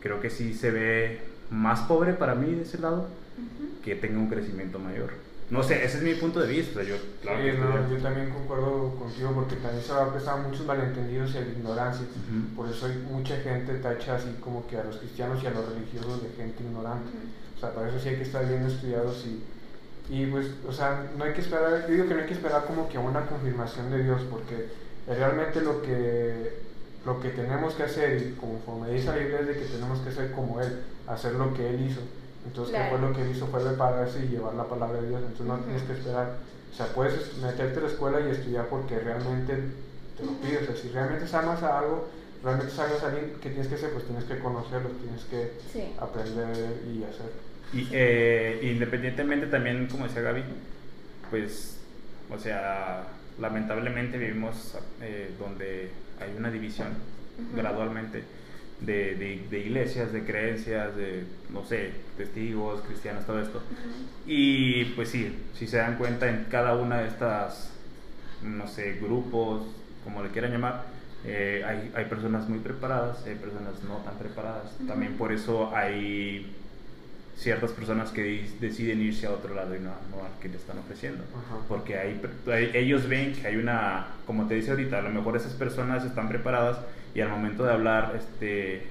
[0.00, 1.20] creo que sí se ve
[1.50, 3.08] más pobre para mí de ese lado
[3.84, 5.27] que tenga un crecimiento mayor.
[5.50, 6.82] No sé, ese es mi punto de vista.
[6.82, 11.30] Yo, claro no, yo también concuerdo contigo porque también se va a prestar muchos malentendidos
[11.30, 12.06] y la ignorancia.
[12.54, 15.66] Por eso hay mucha gente tacha así como que a los cristianos y a los
[15.72, 17.10] religiosos de gente ignorante.
[17.56, 19.42] O sea, para eso sí hay que estar bien estudiados y,
[20.14, 22.64] y pues, o sea, no hay que esperar, yo digo que no hay que esperar
[22.66, 24.68] como que a una confirmación de Dios porque
[25.06, 26.68] realmente lo que
[27.06, 30.12] lo que tenemos que hacer, y conforme dice la Biblia, es de que tenemos que
[30.12, 32.00] ser como Él, hacer lo que Él hizo.
[32.48, 33.46] Entonces, ¿qué fue lo que hizo?
[33.48, 35.20] Fue prepararse y llevar la palabra de Dios.
[35.20, 36.36] Entonces, no tienes que esperar.
[36.72, 39.54] O sea, puedes meterte a la escuela y estudiar porque realmente
[40.16, 40.62] te lo pides.
[40.62, 42.08] O sea, si realmente sabes a algo,
[42.42, 45.52] realmente sabes a alguien que tienes que hacer, pues tienes que conocerlo, tienes que
[45.98, 47.30] aprender y hacer.
[47.72, 50.42] Y eh, independientemente también, como decía Gaby,
[51.30, 51.76] pues,
[52.30, 53.04] o sea,
[53.38, 56.88] lamentablemente vivimos eh, donde hay una división
[57.54, 58.24] gradualmente
[58.80, 63.62] de, de, iglesias, de creencias, de, no sé, testigos, cristianos, todo esto.
[64.26, 67.72] Y pues sí, si se dan cuenta en cada una de estas,
[68.42, 69.66] no sé, grupos,
[70.04, 70.84] como le quieran llamar,
[71.24, 74.70] eh, hay, hay, personas muy preparadas, hay personas no tan preparadas.
[74.86, 76.54] También por eso hay
[77.38, 80.78] ciertas personas que deciden irse a otro lado y no, no al que le están
[80.78, 81.24] ofreciendo.
[81.68, 82.20] Porque hay,
[82.74, 86.28] ellos ven que hay una, como te dice ahorita, a lo mejor esas personas están
[86.28, 86.78] preparadas
[87.18, 88.86] y al momento de hablar, este,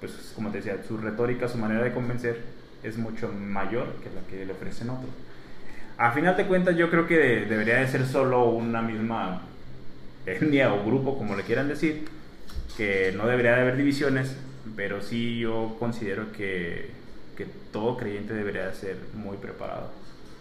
[0.00, 2.40] pues como te decía, su retórica, su manera de convencer
[2.82, 5.10] es mucho mayor que la que le ofrecen otros.
[5.98, 9.42] A final de cuentas yo creo que debería de ser solo una misma
[10.24, 12.08] etnia o grupo, como le quieran decir,
[12.78, 14.34] que no debería de haber divisiones,
[14.74, 16.98] pero sí yo considero que
[17.40, 19.88] que todo creyente debería ser muy preparado.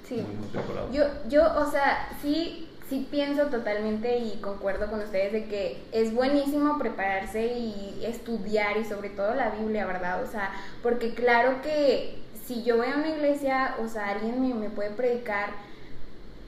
[0.08, 0.16] Sí.
[0.16, 0.92] Muy, preparado.
[0.92, 6.14] Yo, yo, o sea, sí, sí pienso totalmente y concuerdo con ustedes de que es
[6.14, 10.24] buenísimo prepararse y estudiar y sobre todo la Biblia, ¿verdad?
[10.24, 14.70] O sea, porque claro que si yo voy a una iglesia, o sea, alguien me,
[14.70, 15.52] puede predicar,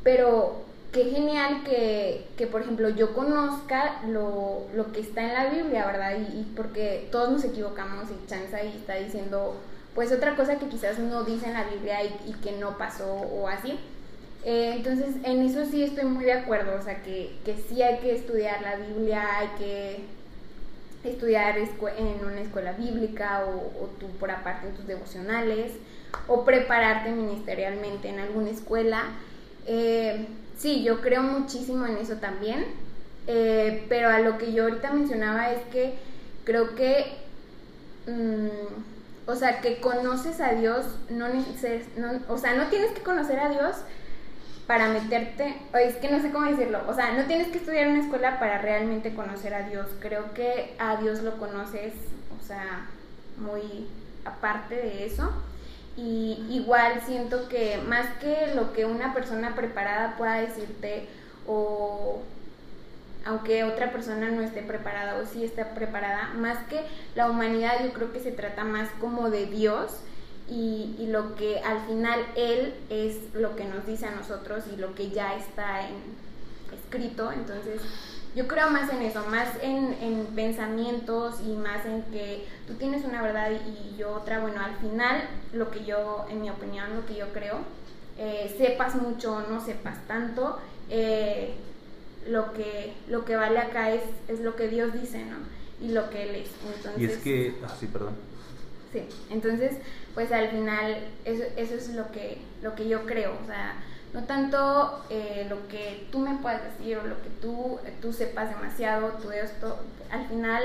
[0.04, 5.46] pero qué genial que, que, por ejemplo, yo conozca lo, lo, que está en la
[5.54, 6.18] Biblia, ¿verdad?
[6.18, 9.56] Y, y porque todos nos equivocamos y Chance ahí está diciendo
[9.96, 13.48] pues otra cosa que quizás no dice en la Biblia y, que no pasó o
[13.48, 13.78] así.
[14.44, 18.00] Eh, entonces, en eso sí estoy muy de acuerdo, o sea, que, que sí hay
[18.00, 20.00] que estudiar la Biblia, hay que
[21.04, 25.74] estudiar en una escuela bíblica o, tú por aparte en tus devocionales
[26.28, 29.04] o prepararte ministerialmente en alguna escuela.
[29.68, 30.28] Eh,
[30.58, 32.66] sí, yo creo muchísimo en eso también,
[33.28, 35.94] eh, pero a lo que yo ahorita mencionaba es que
[36.44, 37.18] creo que...
[38.08, 38.92] Mmm,
[39.28, 43.50] o sea, que conoces a Dios, no, no, o sea, no tienes que conocer a
[43.50, 43.76] Dios
[44.72, 47.92] para meterte, es que no sé cómo decirlo, o sea, no tienes que estudiar en
[47.92, 51.92] una escuela para realmente conocer a Dios, creo que a Dios lo conoces,
[52.42, 52.88] o sea,
[53.36, 53.90] muy
[54.24, 55.30] aparte de eso.
[55.98, 61.10] Y igual siento que más que lo que una persona preparada pueda decirte
[61.46, 62.22] o
[63.26, 66.80] aunque otra persona no esté preparada o sí esté preparada, más que
[67.16, 69.98] la humanidad yo creo que se trata más como de Dios
[70.52, 74.76] y, y, lo que al final Él es lo que nos dice a nosotros y
[74.76, 75.96] lo que ya está en,
[76.74, 77.82] escrito, entonces
[78.36, 83.04] yo creo más en eso, más en, en, pensamientos y más en que tú tienes
[83.04, 85.24] una verdad y yo otra, bueno, al final
[85.54, 87.60] lo que yo, en mi opinión, lo que yo creo,
[88.18, 91.56] eh, sepas mucho o no sepas tanto, eh,
[92.28, 95.38] lo que, lo que vale acá es, es lo que Dios dice, ¿no?
[95.82, 96.50] Y lo que Él es.
[96.76, 98.14] Entonces, y es que, ah, sí, perdón.
[98.94, 99.78] Sí, entonces,
[100.14, 103.76] pues al final eso, eso es lo que, lo que yo creo, o sea,
[104.14, 108.50] no tanto eh, lo que tú me puedas decir o lo que tú, tú sepas
[108.50, 109.80] demasiado, tú esto,
[110.12, 110.64] al final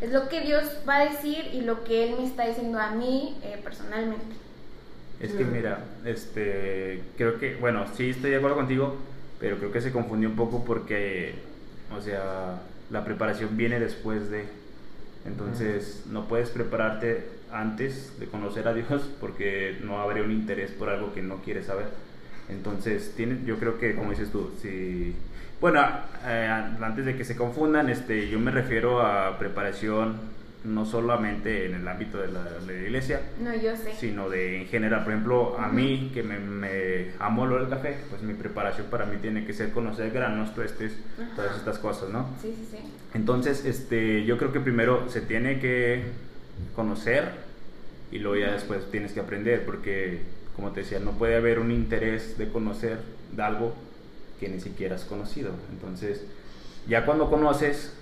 [0.00, 2.90] es lo que Dios va a decir y lo que Él me está diciendo a
[2.90, 4.36] mí eh, personalmente.
[5.20, 8.96] Es que mira, este, creo que, bueno, sí estoy de acuerdo contigo,
[9.40, 11.34] pero creo que se confundió un poco porque,
[11.96, 14.44] o sea, la preparación viene después de,
[15.26, 20.88] entonces no puedes prepararte antes de conocer a Dios porque no habría un interés por
[20.88, 21.86] algo que no quieres saber.
[22.48, 25.14] Entonces, tiene, yo creo que, como dices tú, si
[25.60, 25.80] bueno,
[26.24, 26.48] eh,
[26.80, 31.88] antes de que se confundan, este, yo me refiero a preparación no solamente en el
[31.88, 33.92] ámbito de la, iglesia, no, yo sé.
[33.94, 35.02] sino de en general.
[35.02, 39.06] Por ejemplo, a mí que me, me, amo lo del café, pues mi preparación para
[39.06, 40.92] mí tiene que ser conocer granos, tuestes,
[41.34, 42.28] todas estas cosas, ¿no?
[42.40, 42.78] Sí, sí, sí.
[43.14, 46.04] Entonces, este, yo creo que primero se tiene que
[46.74, 47.30] conocer
[48.10, 50.20] y luego ya después tienes que aprender, porque,
[50.56, 52.98] como te decía, no puede haber un interés de conocer
[53.32, 53.74] de algo
[54.40, 55.52] que ni siquiera has conocido.
[55.70, 56.24] Entonces,
[56.88, 57.92] ya cuando conoces,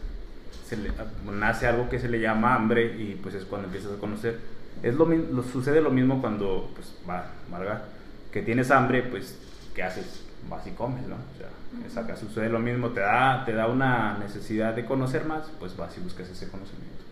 [0.67, 0.77] se
[1.25, 4.39] nace algo que se le llama hambre y pues es cuando empiezas a conocer.
[4.83, 5.07] Es lo,
[5.43, 7.85] sucede lo mismo cuando, pues, va, valga,
[8.31, 9.39] que tienes hambre, pues,
[9.75, 10.23] ¿qué haces?
[10.51, 11.17] Vas y comes, ¿no?
[11.17, 15.51] O sea, acá sucede lo mismo, te da, te da una necesidad de conocer más,
[15.59, 17.06] pues vas y buscas ese conocimiento.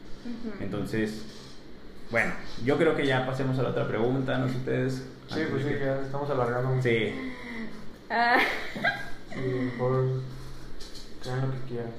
[0.61, 1.23] Entonces,
[2.11, 2.33] bueno,
[2.65, 4.95] yo creo que ya pasemos a la otra pregunta, ¿no sé ustedes?
[5.29, 7.33] Sí, pues sí, que ya estamos alargando Sí.
[8.11, 8.39] Ah.
[9.33, 10.21] Sí, mejor
[11.23, 11.91] crean lo que quieran.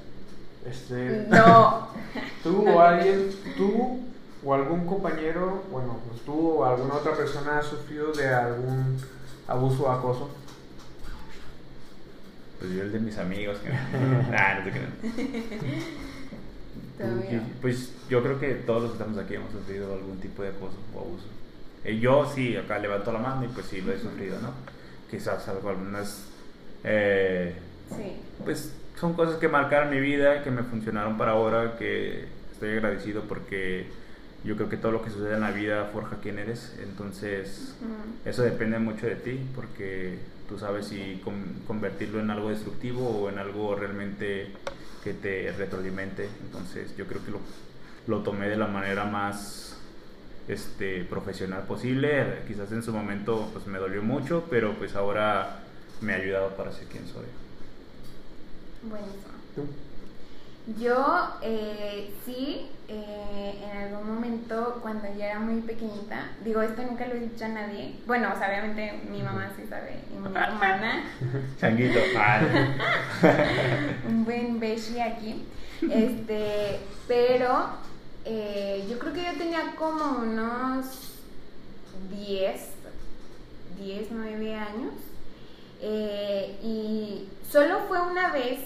[0.64, 1.88] Este, no.
[2.42, 4.00] Tú o alguien, tú
[4.44, 8.96] o algún compañero, bueno, pues tú o alguna otra persona ha sufrido de algún
[9.48, 10.30] abuso o acoso.
[12.58, 13.70] Pues yo el de mis amigos, que
[14.36, 14.70] ah, no te
[17.60, 20.76] Pues yo creo que todos los que estamos aquí hemos sufrido algún tipo de acoso
[20.94, 21.26] o abuso.
[21.84, 24.52] Eh, yo sí, acá levanto la mano y pues sí lo he sufrido, ¿no?
[25.10, 26.26] Quizás algo, algunas
[26.84, 27.54] eh,
[27.90, 28.16] sí.
[28.44, 33.22] Pues son cosas que marcaron mi vida, que me funcionaron para ahora, que estoy agradecido
[33.22, 33.86] porque
[34.44, 37.74] yo creo que todo lo que sucede en la vida forja quién eres, entonces
[38.24, 40.18] eso depende mucho de ti, porque
[40.48, 41.20] tú sabes si
[41.66, 44.48] convertirlo en algo destructivo o en algo realmente
[45.06, 47.38] que te retroalimente, entonces yo creo que lo,
[48.08, 49.76] lo tomé de la manera más
[50.48, 55.60] este, profesional posible, quizás en su momento pues me dolió mucho, pero pues ahora
[56.00, 57.26] me ha ayudado para ser quien soy.
[58.82, 59.85] Buenísimo.
[60.74, 67.06] Yo eh, sí, eh, en algún momento cuando yo era muy pequeñita, digo, esto nunca
[67.06, 67.94] lo he dicho a nadie.
[68.04, 71.04] Bueno, obviamente mi mamá sí sabe y mi hermana.
[71.60, 72.00] Changuito.
[74.08, 75.46] Un buen beshi aquí.
[75.82, 77.68] Este, pero
[78.24, 81.12] eh, yo creo que yo tenía como unos
[82.10, 82.60] 10,
[83.78, 84.94] 10, 9 años.
[85.80, 88.60] Eh, y solo fue una vez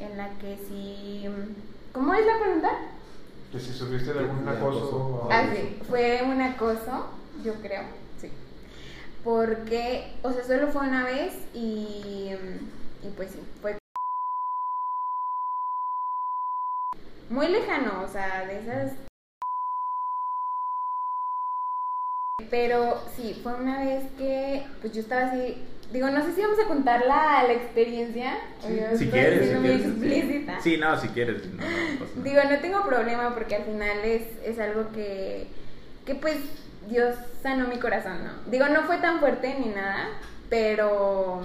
[0.00, 1.26] en, la que si...
[1.92, 2.70] ¿Cómo es la pregunta?
[3.50, 5.28] Que si sufriste de algún acoso.
[5.30, 7.06] Ah, sí, fue un acoso,
[7.44, 7.82] yo creo,
[8.20, 8.30] sí.
[9.24, 12.30] Porque, o sea, solo fue una vez y,
[13.02, 13.76] y pues sí, fue
[17.32, 18.92] muy lejano, o sea, de esas...
[22.50, 25.56] Pero sí, fue una vez que pues yo estaba así
[25.92, 28.38] Digo, no sé si vamos a contar la, la experiencia.
[28.96, 29.50] si quieres.
[29.50, 30.60] Si quieres explícita.
[30.60, 31.42] Sí, no, si quieres.
[32.24, 35.48] Digo, no tengo problema porque al final es, es algo que,
[36.06, 36.38] que, pues,
[36.88, 38.50] Dios sanó mi corazón, ¿no?
[38.50, 40.08] Digo, no fue tan fuerte ni nada,
[40.48, 41.42] pero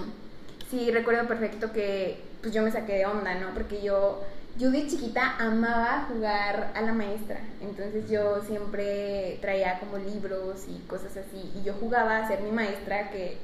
[0.70, 3.52] sí recuerdo perfecto que, pues, yo me saqué de onda, ¿no?
[3.52, 4.24] Porque yo,
[4.56, 7.38] yo de chiquita amaba jugar a la maestra.
[7.60, 11.52] Entonces yo siempre traía como libros y cosas así.
[11.54, 13.36] Y yo jugaba a ser mi maestra que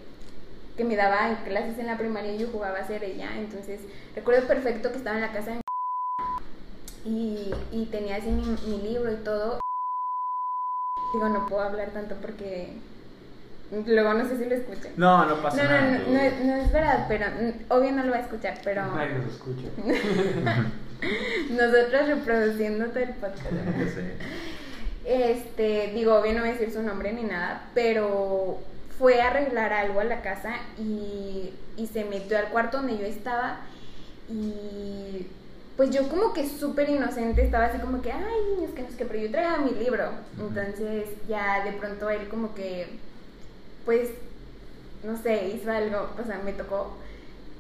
[0.77, 3.31] que me daba clases en la primaria y yo jugaba a ser ella.
[3.37, 3.81] Entonces,
[4.15, 5.63] recuerdo perfecto que estaba en la casa de mi
[7.05, 9.61] y, y tenía así mi, libro y todo.
[11.13, 12.73] Digo, no puedo hablar tanto porque
[13.71, 14.93] luego no sé si lo escuchan.
[14.97, 15.81] No, no pasa nada.
[15.83, 17.27] No, no, no, es verdad, pero
[17.69, 18.85] obvio no lo va a escuchar, pero...
[18.87, 19.69] Nadie nos escucha.
[21.51, 23.53] Nosotros reproduciendo todo el podcast.
[25.07, 28.59] Este, digo, obvio no voy a decir su nombre ni nada, pero
[28.99, 31.53] fue a arreglar algo a la casa y,
[31.93, 33.61] se metió al cuarto donde yo estaba
[34.29, 35.27] y
[35.77, 38.23] pues yo como que súper inocente estaba así como que, ay,
[38.55, 40.11] niños, que no sé qué, pero yo traía mi libro.
[40.39, 42.99] Entonces ya de pronto él como que,
[43.85, 44.11] pues,
[45.03, 46.97] no sé, hizo algo, o sea, me tocó.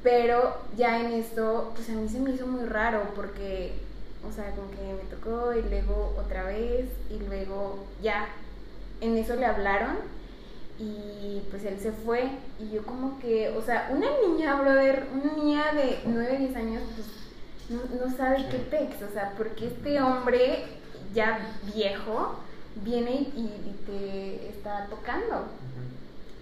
[0.05, 3.72] Pero ya en esto, pues a mí se me hizo muy raro porque,
[4.28, 8.28] o sea, como que me tocó y luego otra vez y luego ya,
[9.01, 10.14] en eso le hablaron
[10.79, 12.29] y pues él se fue.
[12.59, 16.83] Y yo como que, o sea, una niña, brother, una niña de 9, 10 años,
[16.95, 17.07] pues
[17.70, 20.64] no, no sabe qué pex, o sea, porque este hombre
[21.14, 22.37] ya viejo
[22.85, 25.47] viene y, y te está tocando.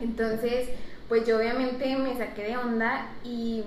[0.01, 0.70] Entonces,
[1.09, 3.64] pues yo obviamente me saqué de onda y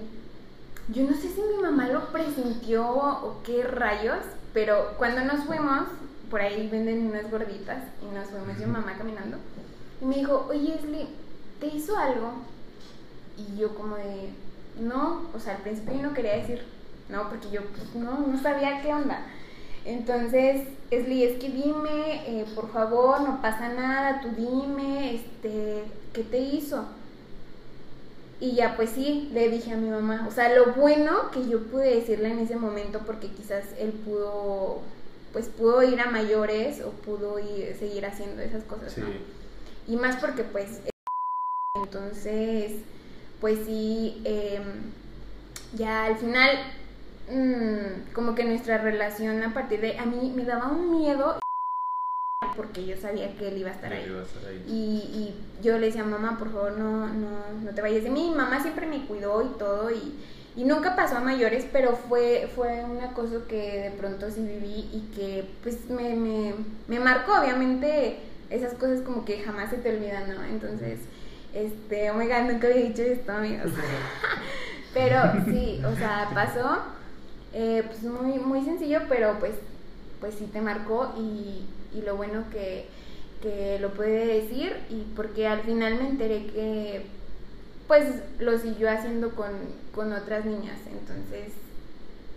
[0.90, 4.20] yo no sé si mi mamá lo presintió o qué rayos,
[4.54, 5.88] pero cuando nos fuimos,
[6.30, 9.38] por ahí venden unas gorditas y nos fuimos yo mamá caminando
[10.02, 11.08] y me dijo, oye Esli,
[11.60, 12.32] ¿te hizo algo?
[13.38, 14.30] Y yo como de,
[14.80, 16.64] no, o sea, al principio yo no quería decir,
[17.10, 19.26] no, porque yo pues, no, no sabía qué onda.
[19.86, 25.84] Entonces, Esli, es que dime, eh, por favor, no pasa nada, tú dime, este,
[26.14, 26.86] ¿qué te hizo?
[28.40, 31.64] Y ya pues sí, le dije a mi mamá, o sea, lo bueno que yo
[31.64, 34.82] pude decirle en ese momento porque quizás él pudo,
[35.32, 39.02] pues pudo ir a mayores o pudo ir, seguir haciendo esas cosas, Sí.
[39.88, 40.82] Y más porque pues
[41.76, 42.72] entonces
[43.42, 44.64] pues sí em,
[45.74, 46.50] ya al final
[47.30, 51.38] mm, como que nuestra relación a partir de a mí me daba un miedo
[52.56, 54.64] porque yo sabía que él iba a estar ahí iba a estar ahí.
[54.68, 57.30] y, y yo le decía mamá por favor no no
[57.64, 60.16] no te vayas de mí mi mamá siempre me cuidó y todo y,
[60.56, 64.90] y nunca pasó a mayores pero fue fue una cosa que de pronto sí viví
[64.94, 66.54] y que pues me, me,
[66.88, 68.20] me marcó obviamente
[68.50, 71.00] esas cosas como que jamás se te olvidan no entonces
[71.54, 73.72] este oh my god nunca había dicho esto amigos.
[74.94, 76.84] Pero sí o sea pasó
[77.54, 79.54] eh, pues muy muy sencillo pero pues
[80.20, 82.88] pues sí te marcó y, y lo bueno que,
[83.42, 87.06] que lo puede decir y porque al final me enteré que
[87.88, 88.06] pues
[88.40, 89.52] lo siguió haciendo con,
[89.94, 90.80] con otras niñas.
[90.92, 91.54] Entonces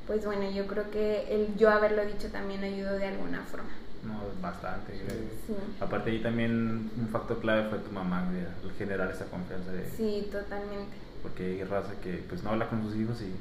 [0.07, 3.71] pues bueno yo creo que el yo haberlo dicho también ayudó de alguna forma
[4.05, 4.93] No, bastante.
[4.93, 5.19] creo.
[5.47, 9.91] sí Aparte ahí también un factor clave fue tu mamá, al generar esa confianza de...
[9.91, 13.35] sí totalmente Porque hay raza que pues no habla con sus hijos y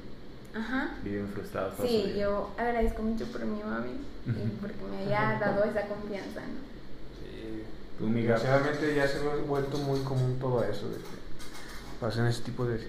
[0.57, 1.75] ajá viven frustrados.
[1.81, 3.91] sí yo agradezco mucho por mi mami
[4.25, 6.57] y porque me haya dado esa confianza ¿no?
[7.21, 7.63] Sí.
[7.99, 8.11] Tú.
[8.11, 11.17] Desgraciadamente ya se ha vuelto muy común todo eso, de que
[11.99, 12.79] pasan ese tipo de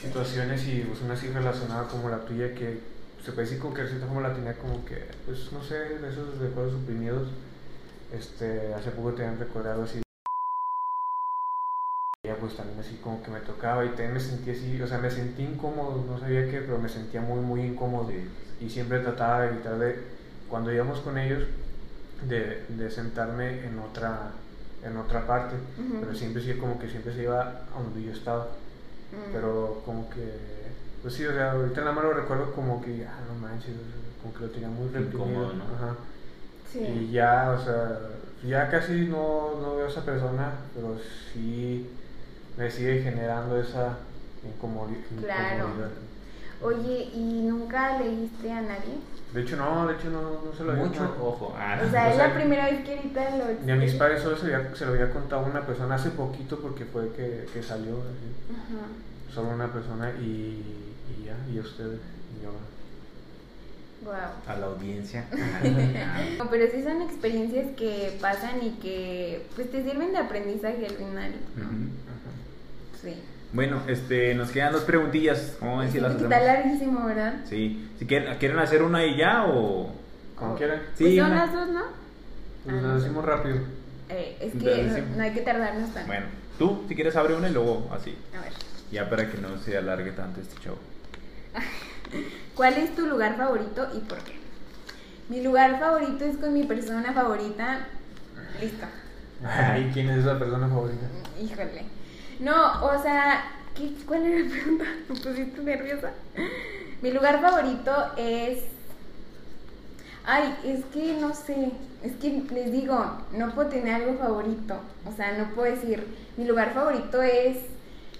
[0.00, 2.80] situaciones y pues una así relacionada como la tuya que
[3.24, 5.74] se puede decir como que de cierta forma la tenía como que, pues no sé,
[5.98, 7.28] de esos recuerdos suprimidos.
[8.12, 10.02] Este, hace poco te han recordado así.
[12.26, 14.98] Ya pues también así como que me tocaba y también me sentí así, o sea,
[14.98, 18.28] me sentí incómodo, no sabía qué, pero me sentía muy, muy incómodo Sí.
[18.60, 19.96] y siempre trataba de evitar de
[20.48, 21.44] cuando íbamos con ellos
[22.28, 24.32] de, de sentarme en otra
[24.84, 26.00] en otra parte Ujú.
[26.00, 27.40] pero siempre sí como que siempre se iba
[27.74, 28.48] a donde yo estaba
[29.12, 29.32] Mm.
[29.32, 30.22] pero como que
[31.02, 33.78] pues sí o sea ahorita nada más lo recuerdo como que ah no manches o
[33.78, 35.64] sea, como que lo tenía muy reprimido Incómodo, ¿no?
[35.64, 35.94] Ajá.
[36.72, 37.98] sí y ya o sea
[38.46, 40.96] ya casi no, no veo a esa persona pero
[41.32, 41.88] sí
[42.58, 43.96] me sigue generando esa
[44.44, 45.56] incomodi- Claro.
[45.68, 45.90] incomodidad
[46.62, 48.98] Oye, ¿y nunca leíste a nadie?
[49.32, 51.24] de hecho no de hecho no, no se lo había Mucho contado.
[51.26, 51.54] ojo.
[51.58, 53.94] Ah, O sea, O es sea, la primera vez que ahorita lo Ni a mis
[53.94, 56.84] padres solo se, lo había- se lo había contado a una persona hace poquito porque
[56.84, 57.94] fue que, que salió.
[57.94, 58.84] Ajá.
[59.34, 60.89] solo una persona y,
[61.52, 62.00] y a ustedes,
[62.38, 62.50] y yo.
[64.04, 64.14] Wow.
[64.46, 65.26] a la audiencia.
[66.38, 70.94] No, pero sí son experiencias que pasan y que pues te sirven de aprendizaje al
[70.94, 71.32] final.
[73.02, 73.14] Sí.
[73.52, 75.56] Bueno, este, nos quedan dos preguntillas.
[75.58, 76.32] ¿Cómo ven si las hacemos?
[76.32, 77.40] está larguísimo, ¿verdad?
[77.48, 77.90] Sí.
[77.98, 79.92] Si quieren, ¿quieren hacer una y ya o...?
[80.36, 80.80] Como quieran.
[80.96, 81.44] Sí, pues son una.
[81.46, 81.80] las dos, ¿no?
[82.64, 83.00] Pues Ah, lo no.
[83.00, 83.56] decimos rápido.
[84.08, 86.06] Eh, es que no, no hay que tardarnos tanto.
[86.06, 86.26] Bueno,
[86.58, 88.16] tú, si quieres, abre una y luego así.
[88.36, 88.52] A ver.
[88.92, 90.76] Ya para que no se alargue tanto este show.
[92.54, 94.38] ¿Cuál es tu lugar favorito y por qué?
[95.28, 97.86] Mi lugar favorito es con mi persona favorita.
[98.60, 98.86] Listo.
[99.78, 101.06] ¿Y quién es esa persona favorita?
[101.40, 101.84] Híjole.
[102.40, 103.44] No, o sea,
[103.74, 104.84] ¿qué, ¿cuál era la pregunta?
[105.08, 106.10] Me pusiste nerviosa.
[107.02, 108.64] Mi lugar favorito es.
[110.24, 111.72] Ay, es que no sé.
[112.02, 114.80] Es que les digo, no puedo tener algo favorito.
[115.06, 116.06] O sea, no puedo decir.
[116.36, 117.58] Mi lugar favorito es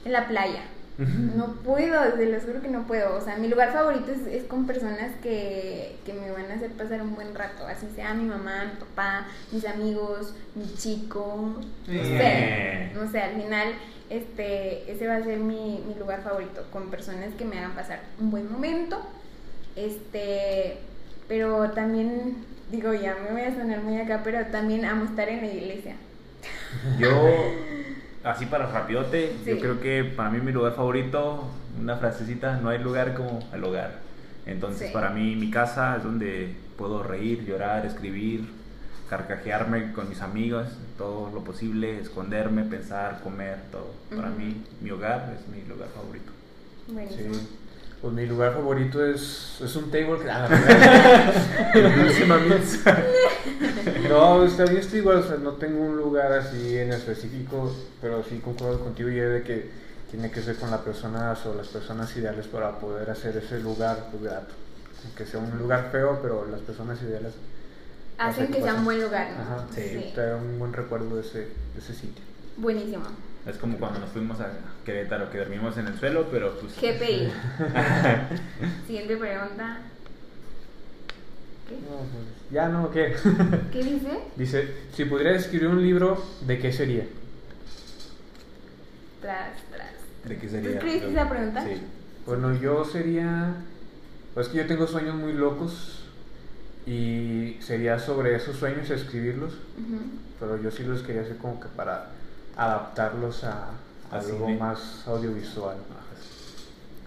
[0.05, 0.63] en la playa.
[1.01, 3.17] No puedo, se los juro que no puedo.
[3.17, 6.71] O sea, mi lugar favorito es, es con personas que, que me van a hacer
[6.73, 7.67] pasar un buen rato.
[7.67, 11.57] Así sea mi mamá, mi papá, mis amigos, mi chico.
[11.87, 12.19] No sé.
[12.21, 12.93] Eh.
[12.95, 13.75] No sé, al final
[14.11, 16.67] este, ese va a ser mi, mi lugar favorito.
[16.73, 19.01] Con personas que me hagan pasar un buen momento.
[19.77, 20.79] Este,
[21.29, 25.41] pero también, digo, ya me voy a sonar muy acá, pero también amo estar en
[25.41, 25.95] la iglesia.
[26.99, 27.09] Yo,
[28.25, 29.61] así para rapidote, yo Sí.
[29.61, 31.49] creo que para mí mi lugar favorito,
[31.81, 33.99] una frasecita, no hay lugar como el hogar.
[34.47, 34.93] Entonces Sí.
[34.95, 38.45] para mí mi casa es donde puedo reír, llorar, escribir,
[39.09, 40.67] carcajearme con mis amigos,
[40.97, 43.93] todo lo posible, esconderme, pensar, comer, todo.
[44.15, 46.31] Para mí mi hogar es mi lugar favorito.
[46.89, 47.35] Buenísimo.
[47.35, 47.49] Sí.
[48.01, 50.19] Pues mi lugar favorito es, es un table.
[50.31, 50.49] Ah,
[54.09, 57.71] no, está bien, estoy igual, o sea, no tengo un lugar así en específico,
[58.01, 59.71] pero sí concuerdo contigo y de que
[60.11, 64.07] tiene que ser con las personas o las personas ideales para poder hacer ese lugar
[64.11, 64.55] pues, grato.
[65.05, 67.35] Aunque sea un lugar feo, pero las personas ideales
[68.17, 69.31] hacen que sea un buen lugar.
[69.33, 69.43] ¿no?
[69.43, 70.13] Ajá, sí.
[70.15, 72.23] Te un buen recuerdo de ese, de ese sitio.
[72.57, 73.05] Buenísimo.
[73.47, 74.51] Es como cuando nos fuimos a
[74.85, 76.75] Querétaro, que dormimos en el suelo, pero pues...
[76.77, 77.33] GPI.
[78.87, 79.79] Siguiente pregunta.
[81.69, 81.77] ¿Qué?
[81.77, 83.15] Pues, ya no, ¿qué?
[83.73, 84.21] ¿Qué dice?
[84.37, 87.07] Dice, si pudieras escribir un libro, ¿de qué sería?
[89.23, 90.29] Tras, tras.
[90.29, 90.71] ¿De qué sería?
[90.71, 91.65] ¿Tú escribiste esa pregunta?
[91.65, 91.83] Sí.
[92.27, 93.55] Bueno, yo sería...
[94.35, 96.05] Pues que yo tengo sueños muy locos
[96.87, 99.55] y sería sobre esos sueños escribirlos,
[100.39, 102.11] pero yo sí los quería hacer como que para
[102.61, 103.71] adaptarlos a,
[104.11, 105.77] algo más audiovisual.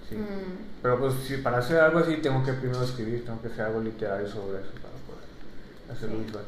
[0.09, 0.15] Sí.
[0.15, 0.81] Mm.
[0.81, 3.81] Pero pues si para hacer algo así tengo que primero escribir, tengo que hacer algo
[3.81, 6.43] literario sobre eso para poder hacerlo visual.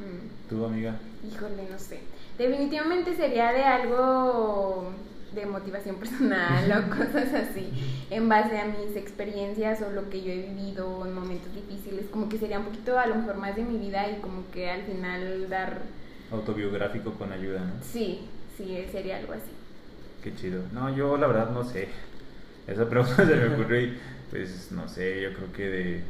[0.00, 0.48] Mm.
[0.48, 0.96] ¿Tu amiga?
[1.28, 2.00] Híjole, no sé.
[2.38, 4.92] Definitivamente sería de algo
[5.34, 7.68] de motivación personal o cosas así,
[8.10, 12.28] en base a mis experiencias o lo que yo he vivido en momentos difíciles, como
[12.28, 14.82] que sería un poquito a lo mejor más de mi vida y como que al
[14.84, 15.82] final dar...
[16.32, 17.74] Autobiográfico con ayuda, ¿no?
[17.82, 19.50] Sí, sí, sería algo así.
[20.22, 20.62] Qué chido.
[20.72, 21.88] No, yo la verdad no sé.
[22.66, 23.98] Esa pregunta se me ocurrió y
[24.30, 26.02] pues no sé, yo creo que de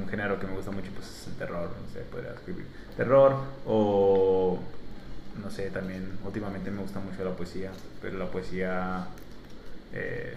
[0.00, 2.64] un género que me gusta mucho pues es el terror, no sé, podría escribir
[2.96, 3.36] terror
[3.66, 4.58] o
[5.42, 7.70] no sé, también últimamente me gusta mucho la poesía,
[8.00, 9.08] pero la poesía
[9.92, 10.36] eh,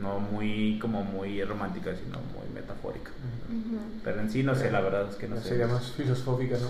[0.00, 3.10] no muy como muy romántica, sino muy metafórica.
[4.04, 5.48] Pero en sí no sé, la verdad es que no sé.
[5.48, 6.68] Sería más filosófica, ¿no?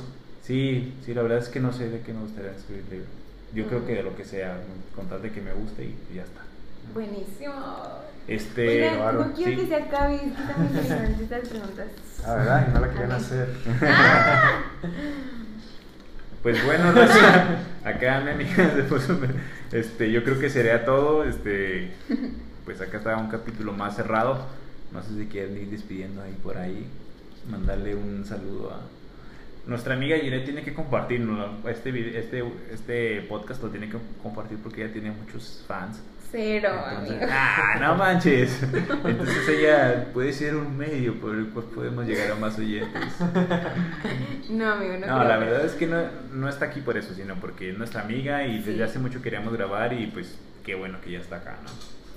[0.50, 3.06] Sí, sí, la verdad es que no sé de qué me gustaría escribir libro.
[3.54, 4.58] Yo creo que de lo que sea,
[4.96, 6.40] con tal de que me guste y, ya está.
[6.92, 7.54] Buenísimo.
[8.26, 11.86] Este, no quiero que se acabe, es que están interesantes estas preguntas.
[12.26, 12.66] Ah, ¿verdad?
[12.68, 13.48] Y no la querían hacer.
[16.42, 16.88] Pues bueno,
[17.84, 18.24] acá
[19.72, 21.22] este, yo creo que sería todo.
[21.24, 21.92] Este,
[22.64, 24.46] pues acá está un capítulo más cerrado.
[24.90, 26.88] No sé si quieren ir despidiendo ahí por ahí.
[27.48, 28.99] Mandarle un saludo a
[29.66, 31.68] nuestra amiga Gire tiene que compartirlo.
[31.68, 36.00] Este, este, este podcast lo tiene que compartir porque ella tiene muchos fans.
[36.32, 36.70] Cero,
[37.28, 38.62] Ah, no manches.
[39.04, 43.02] Entonces ella puede ser un medio por el cual podemos llegar a más oyentes.
[44.48, 45.06] No, amigo, no.
[45.06, 46.02] No, la verdad es que no,
[46.32, 49.52] no está aquí por eso, sino porque es nuestra amiga y desde hace mucho queríamos
[49.52, 51.70] grabar y pues qué bueno que ya está acá, ¿no?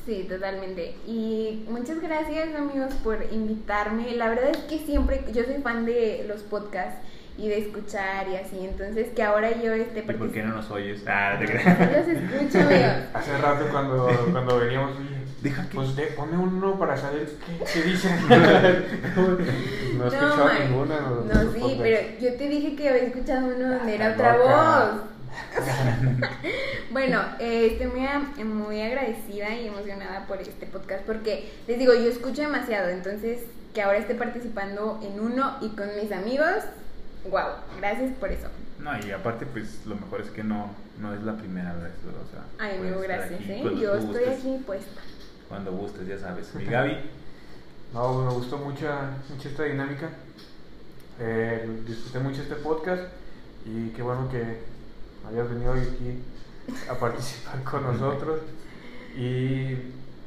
[0.06, 0.96] Sí, totalmente.
[1.08, 4.12] Y muchas gracias amigos por invitarme.
[4.16, 7.00] La verdad es que siempre, yo soy fan de los podcasts
[7.38, 8.60] y de escuchar y así.
[8.64, 11.04] Entonces, que ahora yo esté ¿Y por qué no nos oyes?
[11.08, 11.80] Ah, te creas.
[11.80, 12.94] los escucho, amigos.
[13.14, 14.92] Hace rato cuando, cuando veníamos,
[15.42, 15.76] Deja que...
[15.76, 18.18] pues de, ponme uno para saber qué, qué dicen.
[18.30, 21.00] no he escuchado no, ninguna.
[21.02, 25.14] No, sí, pero yo te dije que había escuchado uno donde era otra voz.
[26.92, 32.10] bueno, eh, estoy muy, muy agradecida y emocionada por este podcast porque les digo, yo
[32.10, 33.40] escucho demasiado, entonces
[33.74, 36.64] que ahora esté participando en uno y con mis amigos,
[37.30, 38.48] wow, gracias por eso.
[38.80, 42.32] No, y aparte, pues lo mejor es que no, no es la primera vez, o
[42.32, 42.44] sea.
[42.60, 43.64] Ay, amigo, gracias, ¿eh?
[43.80, 45.02] Yo estoy aquí puesta.
[45.48, 46.54] Cuando gustes, ya sabes.
[46.56, 46.98] Mi Gaby.
[47.94, 48.90] No, me gustó mucho,
[49.30, 50.10] mucho esta dinámica.
[51.20, 53.04] Eh, disfruté mucho este podcast
[53.66, 54.64] y qué bueno que
[55.30, 56.20] hayas venido hoy aquí
[56.90, 58.42] a participar con nosotros.
[59.16, 59.76] Y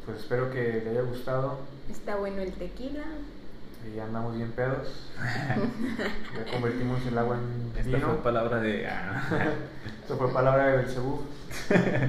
[0.05, 1.59] pues espero que te haya gustado.
[1.91, 3.05] Está bueno el tequila
[3.95, 4.89] y andamos bien pedos.
[6.37, 8.09] ya convertimos el agua en Esta vino.
[8.09, 8.87] fue palabra de...
[8.89, 9.23] Ah.
[10.03, 11.23] Esto fue palabra de Belcebú.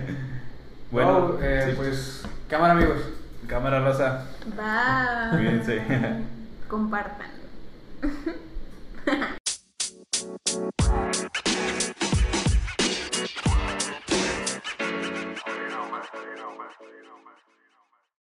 [0.91, 2.97] bueno, eh, pues cámara amigos.
[3.47, 4.25] Cámara rosa.
[4.55, 5.38] Bye.
[5.38, 5.82] Cuídense.
[6.67, 7.32] Compartan.